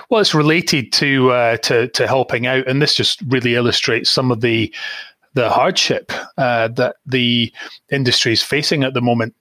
well, 0.09 0.21
it's 0.21 0.35
related 0.35 0.91
to 0.93 1.31
uh, 1.31 1.57
to 1.57 1.87
to 1.87 2.07
helping 2.07 2.47
out, 2.47 2.67
and 2.67 2.81
this 2.81 2.95
just 2.95 3.21
really 3.27 3.55
illustrates 3.55 4.09
some 4.09 4.31
of 4.31 4.41
the 4.41 4.73
the 5.33 5.49
hardship 5.49 6.11
uh, 6.37 6.67
that 6.69 6.97
the 7.05 7.51
industry 7.91 8.33
is 8.33 8.43
facing 8.43 8.83
at 8.83 8.93
the 8.93 9.01
moment. 9.01 9.33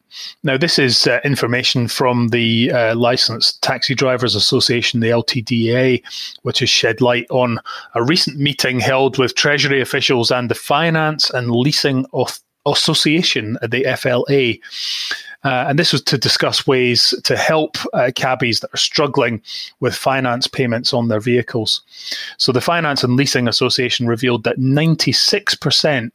Now, 0.43 0.57
this 0.57 0.79
is 0.79 1.07
uh, 1.07 1.21
information 1.25 1.89
from 1.89 2.29
the 2.29 2.73
uh, 2.73 2.95
Licensed 2.97 3.63
Taxi 3.63 3.95
Drivers 3.95 4.35
Association, 4.35 5.01
the 5.01 5.09
LTDA, 5.09 6.03
which 6.43 6.61
has 6.61 6.71
shed 6.71 7.01
light 7.01 7.27
on 7.31 7.59
a 7.95 8.03
recent 8.03 8.39
meeting 8.39 8.81
held 8.81 9.19
with 9.19 9.35
Treasury 9.35 9.81
officials 9.81 10.31
and 10.31 10.51
the 10.51 10.55
Finance 10.55 11.31
and 11.31 11.51
Leasing 11.51 12.07
Association, 12.67 13.57
at 13.63 13.71
the 13.71 13.87
FLA. 13.97 14.55
Uh, 15.43 15.69
and 15.69 15.79
this 15.79 15.93
was 15.93 16.03
to 16.03 16.19
discuss 16.19 16.67
ways 16.67 17.15
to 17.25 17.37
help 17.37 17.79
uh, 17.95 18.11
cabbies 18.15 18.61
that 18.61 18.75
are 18.75 18.79
struggling 18.79 19.41
with 19.81 19.95
finance 19.95 20.47
payments 20.47 20.93
on 20.93 21.09
their 21.09 21.21
vehicles. 21.21 21.81
So, 22.37 22.53
the 22.53 22.61
Finance 22.61 23.03
and 23.03 23.17
Leasing 23.17 23.49
Association 23.49 24.07
revealed 24.07 24.45
that 24.45 24.59
96% 24.59 26.11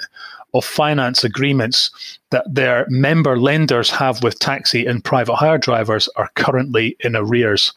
of 0.53 0.63
finance 0.63 1.23
agreements 1.23 2.19
that 2.29 2.45
their 2.47 2.85
member 2.87 3.37
lenders 3.37 3.89
have 3.89 4.23
with 4.23 4.39
taxi 4.39 4.85
and 4.85 5.03
private 5.03 5.35
hire 5.35 5.57
drivers 5.57 6.07
are 6.15 6.29
currently 6.35 6.95
in 7.01 7.15
arrears. 7.15 7.73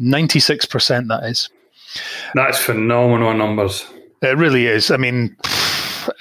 96% 0.00 1.08
that 1.08 1.24
is. 1.24 1.50
That's 2.34 2.58
phenomenal 2.58 3.34
numbers. 3.34 3.86
It 4.22 4.36
really 4.36 4.66
is. 4.66 4.90
I 4.90 4.96
mean, 4.96 5.36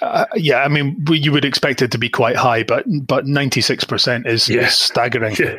uh, 0.01 0.25
yeah, 0.35 0.63
I 0.63 0.67
mean, 0.67 1.03
you 1.09 1.31
would 1.31 1.45
expect 1.45 1.81
it 1.81 1.91
to 1.91 1.97
be 1.97 2.09
quite 2.09 2.35
high, 2.35 2.63
but 2.63 2.85
but 3.05 3.25
ninety 3.25 3.61
six 3.61 3.83
percent 3.83 4.27
is, 4.27 4.49
staggering. 4.69 5.35
Yeah. 5.47 5.57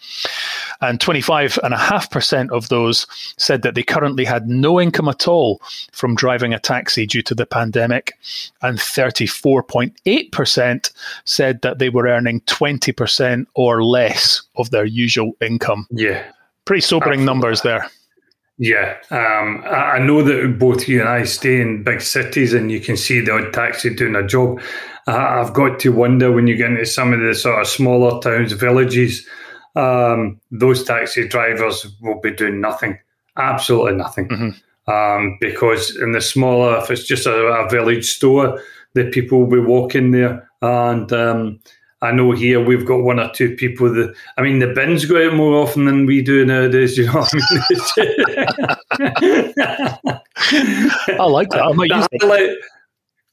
And 0.81 0.99
25.5% 0.99 2.49
of 2.49 2.69
those 2.69 3.05
said 3.37 3.61
that 3.61 3.75
they 3.75 3.83
currently 3.83 4.25
had 4.25 4.47
no 4.47 4.81
income 4.81 5.07
at 5.07 5.27
all 5.27 5.61
from 5.91 6.15
driving 6.15 6.55
a 6.55 6.59
taxi 6.59 7.05
due 7.05 7.21
to 7.21 7.35
the 7.35 7.45
pandemic. 7.45 8.13
And 8.63 8.79
34.8% 8.79 10.91
said 11.25 11.61
that 11.61 11.77
they 11.77 11.89
were 11.89 12.07
earning 12.07 12.41
20% 12.41 13.45
or 13.53 13.83
less 13.83 14.41
of 14.55 14.71
their 14.71 14.85
usual 14.85 15.33
income. 15.39 15.85
Yeah. 15.91 16.23
Pretty 16.65 16.81
sobering 16.81 17.21
Absolutely. 17.21 17.25
numbers 17.25 17.61
there 17.61 17.87
yeah, 18.61 18.97
um, 19.09 19.63
I 19.65 19.97
know 19.97 20.21
that 20.21 20.59
both 20.59 20.87
you 20.87 20.99
and 20.99 21.09
I 21.09 21.23
stay 21.23 21.59
in 21.61 21.81
big 21.81 21.99
cities, 21.99 22.53
and 22.53 22.71
you 22.71 22.79
can 22.79 22.95
see 22.95 23.19
the 23.19 23.33
odd 23.33 23.53
taxi 23.53 23.91
doing 23.91 24.15
a 24.15 24.21
job. 24.21 24.61
I've 25.07 25.51
got 25.51 25.79
to 25.79 25.89
wonder 25.91 26.31
when 26.31 26.45
you 26.45 26.55
get 26.55 26.69
into 26.69 26.85
some 26.85 27.11
of 27.11 27.21
the 27.21 27.33
sort 27.33 27.59
of 27.59 27.65
smaller 27.65 28.21
towns, 28.21 28.53
villages, 28.53 29.27
um, 29.75 30.39
those 30.51 30.83
taxi 30.83 31.27
drivers 31.27 31.87
will 32.01 32.19
be 32.19 32.35
doing 32.35 32.61
nothing, 32.61 32.99
absolutely 33.35 33.95
nothing, 33.95 34.27
mm-hmm. 34.29 34.91
um, 34.91 35.37
because 35.41 35.97
in 35.97 36.11
the 36.11 36.21
smaller, 36.21 36.77
if 36.77 36.91
it's 36.91 37.07
just 37.07 37.25
a, 37.25 37.33
a, 37.33 37.67
village 37.67 38.05
store, 38.05 38.61
the 38.93 39.05
people 39.05 39.39
will 39.39 39.47
be 39.47 39.59
walking 39.59 40.11
there, 40.11 40.47
and 40.61 41.11
um, 41.11 41.59
I 42.03 42.11
know 42.11 42.31
here 42.31 42.59
we've 42.63 42.85
got 42.85 43.03
one 43.03 43.19
or 43.19 43.29
two 43.31 43.55
people 43.55 43.91
that 43.93 44.15
I 44.37 44.41
mean 44.41 44.57
the 44.59 44.67
bins 44.67 45.05
go 45.05 45.27
out 45.27 45.35
more 45.35 45.55
often 45.55 45.85
than 45.85 46.05
we 46.07 46.21
do 46.21 46.45
nowadays. 46.45 46.97
You 46.97 47.05
know 47.05 47.13
what 47.13 47.31
I 47.31 47.37
mean? 47.37 47.45
I 51.19 51.25
like 51.25 51.49
that. 51.51 51.63
I 51.63 51.71
might 51.73 51.89
the, 51.89 52.07
highlight, 52.19 52.49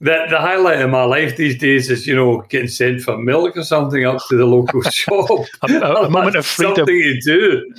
the, 0.01 0.27
the 0.29 0.39
highlight 0.39 0.83
of 0.83 0.91
my 0.91 1.05
life 1.05 1.37
these 1.37 1.57
days 1.59 1.91
is 1.91 2.07
you 2.07 2.15
know 2.15 2.43
getting 2.51 2.69
sent 2.69 3.01
for 3.01 3.17
milk 3.17 3.57
or 3.57 3.65
something 3.65 4.05
up 4.05 4.21
to 4.29 4.37
the 4.37 4.45
local 4.45 4.83
shop. 4.83 5.31
a, 5.63 5.73
a, 5.73 6.05
a 6.05 6.11
moment 6.11 6.37
of 6.37 6.45
freedom. 6.45 6.77
Something 6.77 6.95
you 6.95 7.19
do. 7.23 7.73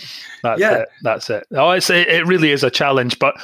That's 0.43 0.61
yeah. 0.61 0.79
it. 0.79 0.89
That's 1.01 1.29
it. 1.29 1.45
Oh, 1.53 1.71
it's 1.71 1.89
it, 1.89 2.07
it 2.07 2.25
really 2.25 2.51
is 2.51 2.63
a 2.63 2.69
challenge, 2.69 3.19
but 3.19 3.35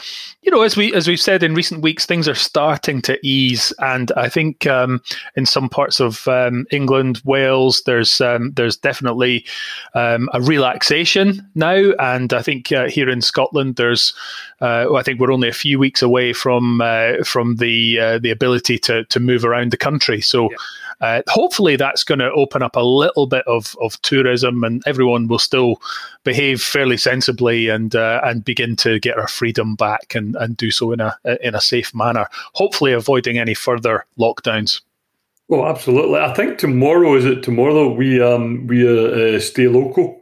you 0.42 0.52
know, 0.52 0.62
as 0.62 0.78
we 0.78 0.94
as 0.94 1.08
we've 1.08 1.20
said 1.20 1.44
in 1.44 1.56
recent 1.56 1.82
weeks, 1.82 2.06
things 2.06 2.28
are 2.28 2.36
starting 2.36 3.02
to 3.04 3.20
ease, 3.26 3.74
and 3.80 4.12
I 4.16 4.30
think 4.30 4.68
um, 4.68 5.02
in 5.36 5.46
some 5.46 5.70
parts 5.70 6.00
of 6.00 6.28
um, 6.28 6.66
England, 6.72 7.22
Wales, 7.26 7.82
there's 7.86 8.22
um, 8.22 8.52
there's 8.54 8.78
definitely 8.78 9.46
um, 9.94 10.30
a 10.34 10.42
relaxation 10.42 11.48
now, 11.56 11.92
and 12.00 12.34
I 12.34 12.42
think 12.42 12.72
uh, 12.72 12.88
here 12.88 13.10
in 13.10 13.22
Scotland, 13.22 13.76
there's 13.76 14.14
uh, 14.62 14.94
I 14.94 15.04
think 15.04 15.20
we're 15.20 15.32
only 15.32 15.50
a 15.50 15.54
few 15.54 15.80
weeks 15.80 16.02
away 16.02 16.34
from 16.34 16.82
uh, 16.82 17.24
from 17.24 17.58
the 17.58 18.00
uh, 18.00 18.20
the 18.20 18.32
ability 18.32 18.78
to 18.80 19.06
to 19.06 19.20
move 19.20 19.46
around 19.46 19.72
the 19.72 19.78
country. 19.78 20.22
So. 20.22 20.50
Yeah 20.52 20.58
uh, 21.02 21.22
hopefully, 21.28 21.76
that's 21.76 22.04
going 22.04 22.20
to 22.20 22.32
open 22.32 22.62
up 22.62 22.76
a 22.76 22.82
little 22.82 23.28
bit 23.28 23.46
of, 23.48 23.76
of 23.82 24.02
tourism, 24.02 24.64
and 24.64 24.84
everyone 24.86 25.28
will 25.28 25.40
still 25.40 25.82
behave 26.24 26.62
fairly 26.62 26.98
sensibly 26.98 27.70
and 27.70 27.96
uh, 27.96 28.22
and 28.24 28.46
begin 28.46 28.76
to 28.78 29.00
get 29.00 29.18
our 29.18 29.28
freedom 29.28 29.76
back 29.76 30.16
and, 30.16 30.36
and 30.36 30.58
do 30.58 30.72
so 30.72 30.92
in 30.92 31.02
a 31.02 31.18
in 31.42 31.56
a 31.56 31.62
safe 31.62 31.94
manner. 31.94 32.28
Hopefully, 32.54 32.94
avoiding 32.94 33.38
any 33.38 33.54
further 33.54 34.06
lockdowns. 34.18 34.82
Well, 35.48 35.68
absolutely. 35.68 36.20
I 36.20 36.34
think 36.34 36.58
tomorrow 36.58 37.16
is 37.16 37.26
it 37.26 37.44
tomorrow 37.44 37.94
we 37.94 38.22
um 38.22 38.66
we 38.68 38.88
uh, 38.88 39.36
uh 39.36 39.40
stay 39.40 39.68
local 39.68 40.22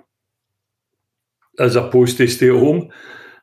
as 1.59 1.75
opposed 1.75 2.17
to 2.17 2.27
stay 2.27 2.49
at 2.49 2.59
home. 2.59 2.89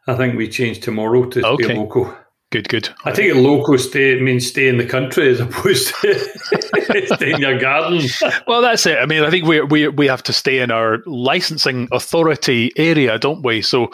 I 0.06 0.16
think 0.16 0.36
we 0.36 0.48
change 0.48 0.80
tomorrow 0.80 1.26
to 1.26 1.46
okay. 1.46 1.64
stay 1.64 1.76
local. 1.76 2.14
Good, 2.50 2.68
good. 2.68 2.88
I 3.04 3.12
think 3.12 3.32
a 3.32 3.38
local 3.38 3.78
stay 3.78 4.20
means 4.20 4.44
stay 4.44 4.66
in 4.66 4.76
the 4.76 4.84
country 4.84 5.28
as 5.28 5.38
opposed 5.40 5.94
to 6.00 6.14
stay 7.14 7.32
in 7.32 7.40
your 7.40 7.60
garden. 7.60 8.02
well, 8.48 8.60
that's 8.60 8.84
it. 8.86 8.98
I 8.98 9.06
mean, 9.06 9.22
I 9.22 9.30
think 9.30 9.46
we 9.46 9.60
we 9.60 9.86
we 9.86 10.08
have 10.08 10.24
to 10.24 10.32
stay 10.32 10.58
in 10.58 10.72
our 10.72 10.98
licensing 11.06 11.86
authority 11.92 12.72
area, 12.76 13.20
don't 13.20 13.44
we? 13.44 13.62
So, 13.62 13.84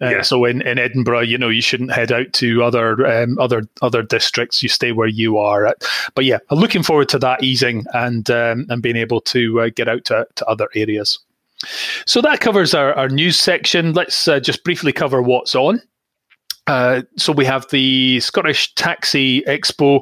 uh, 0.00 0.10
yeah. 0.10 0.22
so 0.22 0.44
in, 0.44 0.62
in 0.62 0.78
Edinburgh, 0.78 1.22
you 1.22 1.36
know, 1.36 1.48
you 1.48 1.60
shouldn't 1.60 1.90
head 1.90 2.12
out 2.12 2.32
to 2.34 2.62
other 2.62 3.04
um, 3.04 3.40
other 3.40 3.62
other 3.82 4.04
districts. 4.04 4.62
You 4.62 4.68
stay 4.68 4.92
where 4.92 5.08
you 5.08 5.38
are. 5.38 5.66
At. 5.66 5.82
But 6.14 6.26
yeah, 6.26 6.38
I'm 6.50 6.60
looking 6.60 6.84
forward 6.84 7.08
to 7.08 7.18
that 7.18 7.42
easing 7.42 7.86
and 7.92 8.30
um, 8.30 8.66
and 8.68 8.82
being 8.82 8.96
able 8.96 9.20
to 9.22 9.62
uh, 9.62 9.70
get 9.74 9.88
out 9.88 10.04
to, 10.04 10.28
to 10.36 10.46
other 10.46 10.68
areas. 10.76 11.18
So 12.04 12.20
that 12.20 12.38
covers 12.38 12.72
our, 12.72 12.92
our 12.94 13.08
news 13.08 13.36
section. 13.36 13.94
Let's 13.94 14.28
uh, 14.28 14.38
just 14.38 14.62
briefly 14.62 14.92
cover 14.92 15.22
what's 15.22 15.56
on. 15.56 15.80
Uh, 16.66 17.02
so 17.16 17.32
we 17.32 17.44
have 17.44 17.66
the 17.70 18.20
Scottish 18.20 18.74
Taxi 18.74 19.42
Expo 19.42 20.00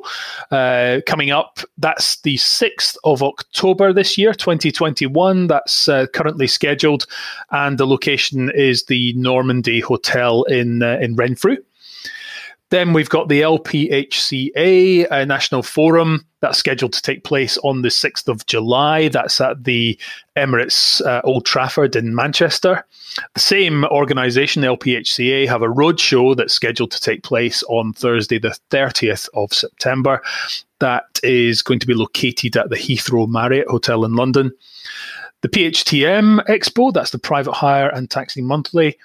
uh, 0.51 1.01
coming 1.07 1.31
up. 1.31 1.61
That's 1.79 2.21
the 2.23 2.37
6th 2.37 2.97
of 3.05 3.23
October 3.23 3.93
this 3.93 4.17
year, 4.17 4.33
2021. 4.33 5.47
That's 5.47 5.89
uh, 5.89 6.07
currently 6.15 6.47
scheduled. 6.47 7.07
And 7.51 7.79
the 7.79 7.87
location 7.87 8.51
is 8.55 8.85
the 8.85 9.13
Normandy 9.15 9.81
Hotel 9.81 10.45
in, 10.45 10.83
uh, 10.83 10.99
in 11.01 11.17
Renfrew. 11.17 11.59
Then 12.75 12.93
we've 12.93 13.09
got 13.09 13.29
the 13.29 13.43
LPHCA 13.43 15.07
uh, 15.09 15.25
National 15.27 15.63
Forum 15.63 16.27
that's 16.41 16.59
scheduled 16.59 16.93
to 16.95 17.03
take 17.03 17.23
place 17.23 17.57
on 17.59 17.83
the 17.83 17.89
6th 17.89 18.27
of 18.27 18.45
July. 18.47 19.07
That's 19.07 19.41
at 19.41 19.63
the 19.63 19.97
Emirates 20.37 21.01
uh, 21.07 21.21
Old 21.23 21.47
Trafford 21.47 21.95
in 21.95 22.17
Manchester. 22.17 22.85
The 23.35 23.41
same 23.41 23.85
organisation, 23.85 24.63
the 24.63 24.77
LPHCA, 24.77 25.47
have 25.47 25.63
a 25.63 25.69
roadshow 25.69 26.37
that's 26.37 26.53
scheduled 26.53 26.91
to 26.91 27.01
take 27.01 27.23
place 27.23 27.63
on 27.69 27.93
Thursday, 27.93 28.41
the 28.41 28.59
30th 28.73 29.29
of 29.35 29.53
September. 29.53 30.21
That 30.81 31.21
is 31.23 31.63
going 31.63 31.79
to 31.79 31.87
be 31.87 31.95
located 31.95 32.57
at 32.57 32.71
the 32.71 32.77
Heathrow 32.77 33.29
Marriott 33.29 33.69
Hotel 33.69 34.05
in 34.05 34.17
London. 34.17 34.51
The 35.43 35.49
PHTM 35.49 36.45
Expo, 36.47 36.93
that's 36.93 37.13
the 37.13 37.21
Private 37.21 37.53
Hire 37.53 37.91
and 37.91 38.11
Taxi 38.11 38.43
Monthly 38.43 38.99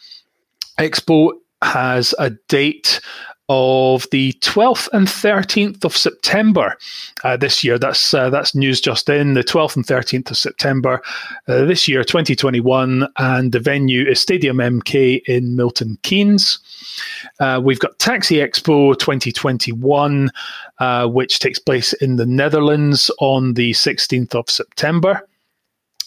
Expo, 0.79 1.33
has 1.61 2.15
a 2.17 2.31
date 2.47 3.01
of 3.49 4.07
the 4.11 4.33
12th 4.33 4.87
and 4.93 5.07
13th 5.07 5.83
of 5.83 5.97
September 5.97 6.77
uh, 7.23 7.35
this 7.35 7.63
year. 7.63 7.79
That's 7.79 8.13
uh, 8.13 8.29
that's 8.29 8.55
news 8.55 8.79
just 8.79 9.09
in 9.09 9.33
the 9.33 9.43
12th 9.43 9.75
and 9.75 9.85
13th 9.85 10.31
of 10.31 10.37
September 10.37 11.01
uh, 11.47 11.65
this 11.65 11.87
year, 11.87 12.03
2021, 12.03 13.07
and 13.17 13.51
the 13.51 13.59
venue 13.59 14.07
is 14.07 14.19
Stadium 14.19 14.57
MK 14.57 15.23
in 15.25 15.55
Milton 15.55 15.97
Keynes. 16.03 16.59
Uh, 17.39 17.59
we've 17.63 17.79
got 17.79 17.97
Taxi 17.97 18.35
Expo 18.35 18.97
2021, 18.97 20.29
uh, 20.79 21.07
which 21.07 21.39
takes 21.39 21.59
place 21.59 21.93
in 21.93 22.17
the 22.17 22.25
Netherlands 22.25 23.09
on 23.19 23.55
the 23.55 23.71
16th 23.71 24.35
of 24.35 24.49
September. 24.49 25.27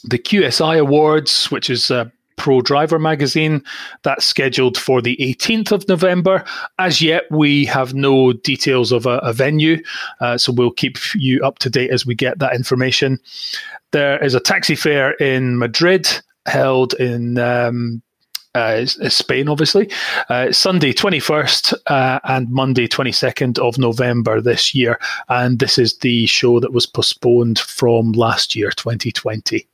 The 0.05 0.19
QSI 0.19 0.81
Awards, 0.81 1.51
which 1.51 1.71
is 1.71 1.91
uh, 1.91 2.07
Pro 2.37 2.61
Driver 2.61 2.99
magazine. 2.99 3.63
That's 4.03 4.25
scheduled 4.25 4.79
for 4.79 5.01
the 5.01 5.17
18th 5.17 5.73
of 5.73 5.89
November. 5.89 6.45
As 6.79 7.03
yet, 7.03 7.25
we 7.31 7.65
have 7.67 7.95
no 7.95 8.33
details 8.33 8.93
of 8.93 9.07
a, 9.07 9.19
a 9.19 9.33
venue, 9.33 9.83
uh, 10.21 10.39
so 10.39 10.53
we'll 10.53 10.71
keep 10.71 10.99
you 11.15 11.43
up 11.45 11.59
to 11.61 11.71
date 11.71 11.91
as 11.91 12.07
we 12.07 12.15
get 12.15 12.39
that 12.39 12.55
information. 12.55 13.19
There 13.93 14.23
is 14.25 14.35
a 14.35 14.41
taxi 14.41 14.75
fair 14.75 15.13
in 15.13 15.59
Madrid 15.59 16.09
held 16.47 16.95
in 16.95 17.39
um, 17.39 18.03
uh, 18.55 18.85
Spain, 18.85 19.49
obviously. 19.49 19.91
Uh, 20.29 20.53
Sunday, 20.53 20.93
21st, 20.93 21.75
uh, 21.87 22.21
and 22.25 22.51
Monday, 22.51 22.87
22nd 22.87 23.59
of 23.59 23.79
November 23.79 24.41
this 24.41 24.75
year. 24.75 24.99
And 25.29 25.59
this 25.59 25.79
is 25.79 25.99
the 25.99 26.27
show 26.27 26.61
that 26.61 26.73
was 26.73 26.87
postponed 26.87 27.59
from 27.59 28.13
last 28.13 28.55
year, 28.55 28.71
2020. 28.71 29.67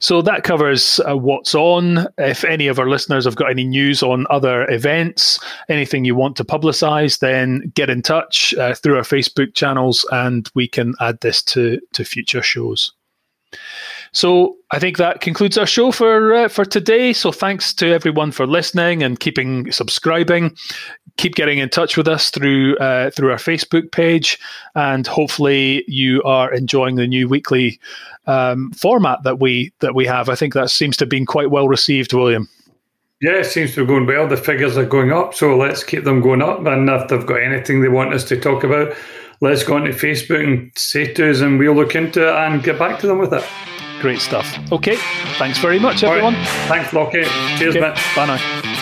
So 0.00 0.22
that 0.22 0.44
covers 0.44 1.00
uh, 1.08 1.16
what's 1.16 1.54
on. 1.54 2.06
If 2.18 2.44
any 2.44 2.66
of 2.66 2.78
our 2.78 2.88
listeners 2.88 3.24
have 3.24 3.36
got 3.36 3.50
any 3.50 3.64
news 3.64 4.02
on 4.02 4.26
other 4.30 4.70
events, 4.70 5.40
anything 5.68 6.04
you 6.04 6.14
want 6.14 6.36
to 6.36 6.44
publicize, 6.44 7.20
then 7.20 7.72
get 7.74 7.90
in 7.90 8.02
touch 8.02 8.54
uh, 8.54 8.74
through 8.74 8.96
our 8.96 9.02
Facebook 9.02 9.54
channels 9.54 10.06
and 10.12 10.50
we 10.54 10.68
can 10.68 10.94
add 11.00 11.20
this 11.20 11.42
to, 11.44 11.80
to 11.92 12.04
future 12.04 12.42
shows. 12.42 12.92
So 14.16 14.56
I 14.70 14.78
think 14.78 14.96
that 14.96 15.20
concludes 15.20 15.58
our 15.58 15.66
show 15.66 15.92
for 15.92 16.32
uh, 16.32 16.48
for 16.48 16.64
today. 16.64 17.12
So 17.12 17.30
thanks 17.30 17.74
to 17.74 17.88
everyone 17.88 18.32
for 18.32 18.46
listening 18.46 19.02
and 19.02 19.20
keeping 19.20 19.70
subscribing. 19.70 20.56
Keep 21.18 21.34
getting 21.34 21.58
in 21.58 21.68
touch 21.68 21.98
with 21.98 22.08
us 22.08 22.30
through 22.30 22.78
uh, 22.78 23.10
through 23.10 23.30
our 23.30 23.36
Facebook 23.36 23.92
page, 23.92 24.38
and 24.74 25.06
hopefully 25.06 25.84
you 25.86 26.22
are 26.22 26.50
enjoying 26.50 26.96
the 26.96 27.06
new 27.06 27.28
weekly 27.28 27.78
um, 28.26 28.70
format 28.72 29.22
that 29.24 29.38
we 29.38 29.70
that 29.80 29.94
we 29.94 30.06
have. 30.06 30.30
I 30.30 30.34
think 30.34 30.54
that 30.54 30.70
seems 30.70 30.96
to 30.96 31.02
have 31.02 31.10
been 31.10 31.26
quite 31.26 31.50
well 31.50 31.68
received, 31.68 32.14
William. 32.14 32.48
Yeah, 33.20 33.40
it 33.40 33.44
seems 33.44 33.74
to 33.74 33.82
be 33.82 33.86
going 33.86 34.06
well. 34.06 34.26
The 34.26 34.38
figures 34.38 34.78
are 34.78 34.86
going 34.86 35.12
up, 35.12 35.34
so 35.34 35.58
let's 35.58 35.84
keep 35.84 36.04
them 36.04 36.22
going 36.22 36.40
up. 36.40 36.64
And 36.64 36.88
if 36.88 37.08
they've 37.08 37.26
got 37.26 37.42
anything 37.42 37.82
they 37.82 37.88
want 37.88 38.14
us 38.14 38.24
to 38.24 38.40
talk 38.40 38.64
about, 38.64 38.96
let's 39.42 39.62
go 39.62 39.76
onto 39.76 39.92
Facebook 39.92 40.42
and 40.42 40.72
say 40.74 41.12
to 41.12 41.30
us, 41.30 41.40
and 41.40 41.58
we'll 41.58 41.74
look 41.74 41.94
into 41.94 42.26
it 42.26 42.34
and 42.34 42.62
get 42.62 42.78
back 42.78 42.98
to 43.00 43.06
them 43.06 43.18
with 43.18 43.34
it. 43.34 43.44
Great 44.00 44.20
stuff. 44.20 44.58
Okay, 44.72 44.96
thanks 45.38 45.58
very 45.58 45.78
much, 45.78 46.02
everyone. 46.04 46.34
Right. 46.34 46.48
Thanks, 46.68 46.92
Lockie. 46.92 47.24
Cheers, 47.58 47.76
okay. 47.76 47.94
Bye 48.14 48.26
now. 48.26 48.75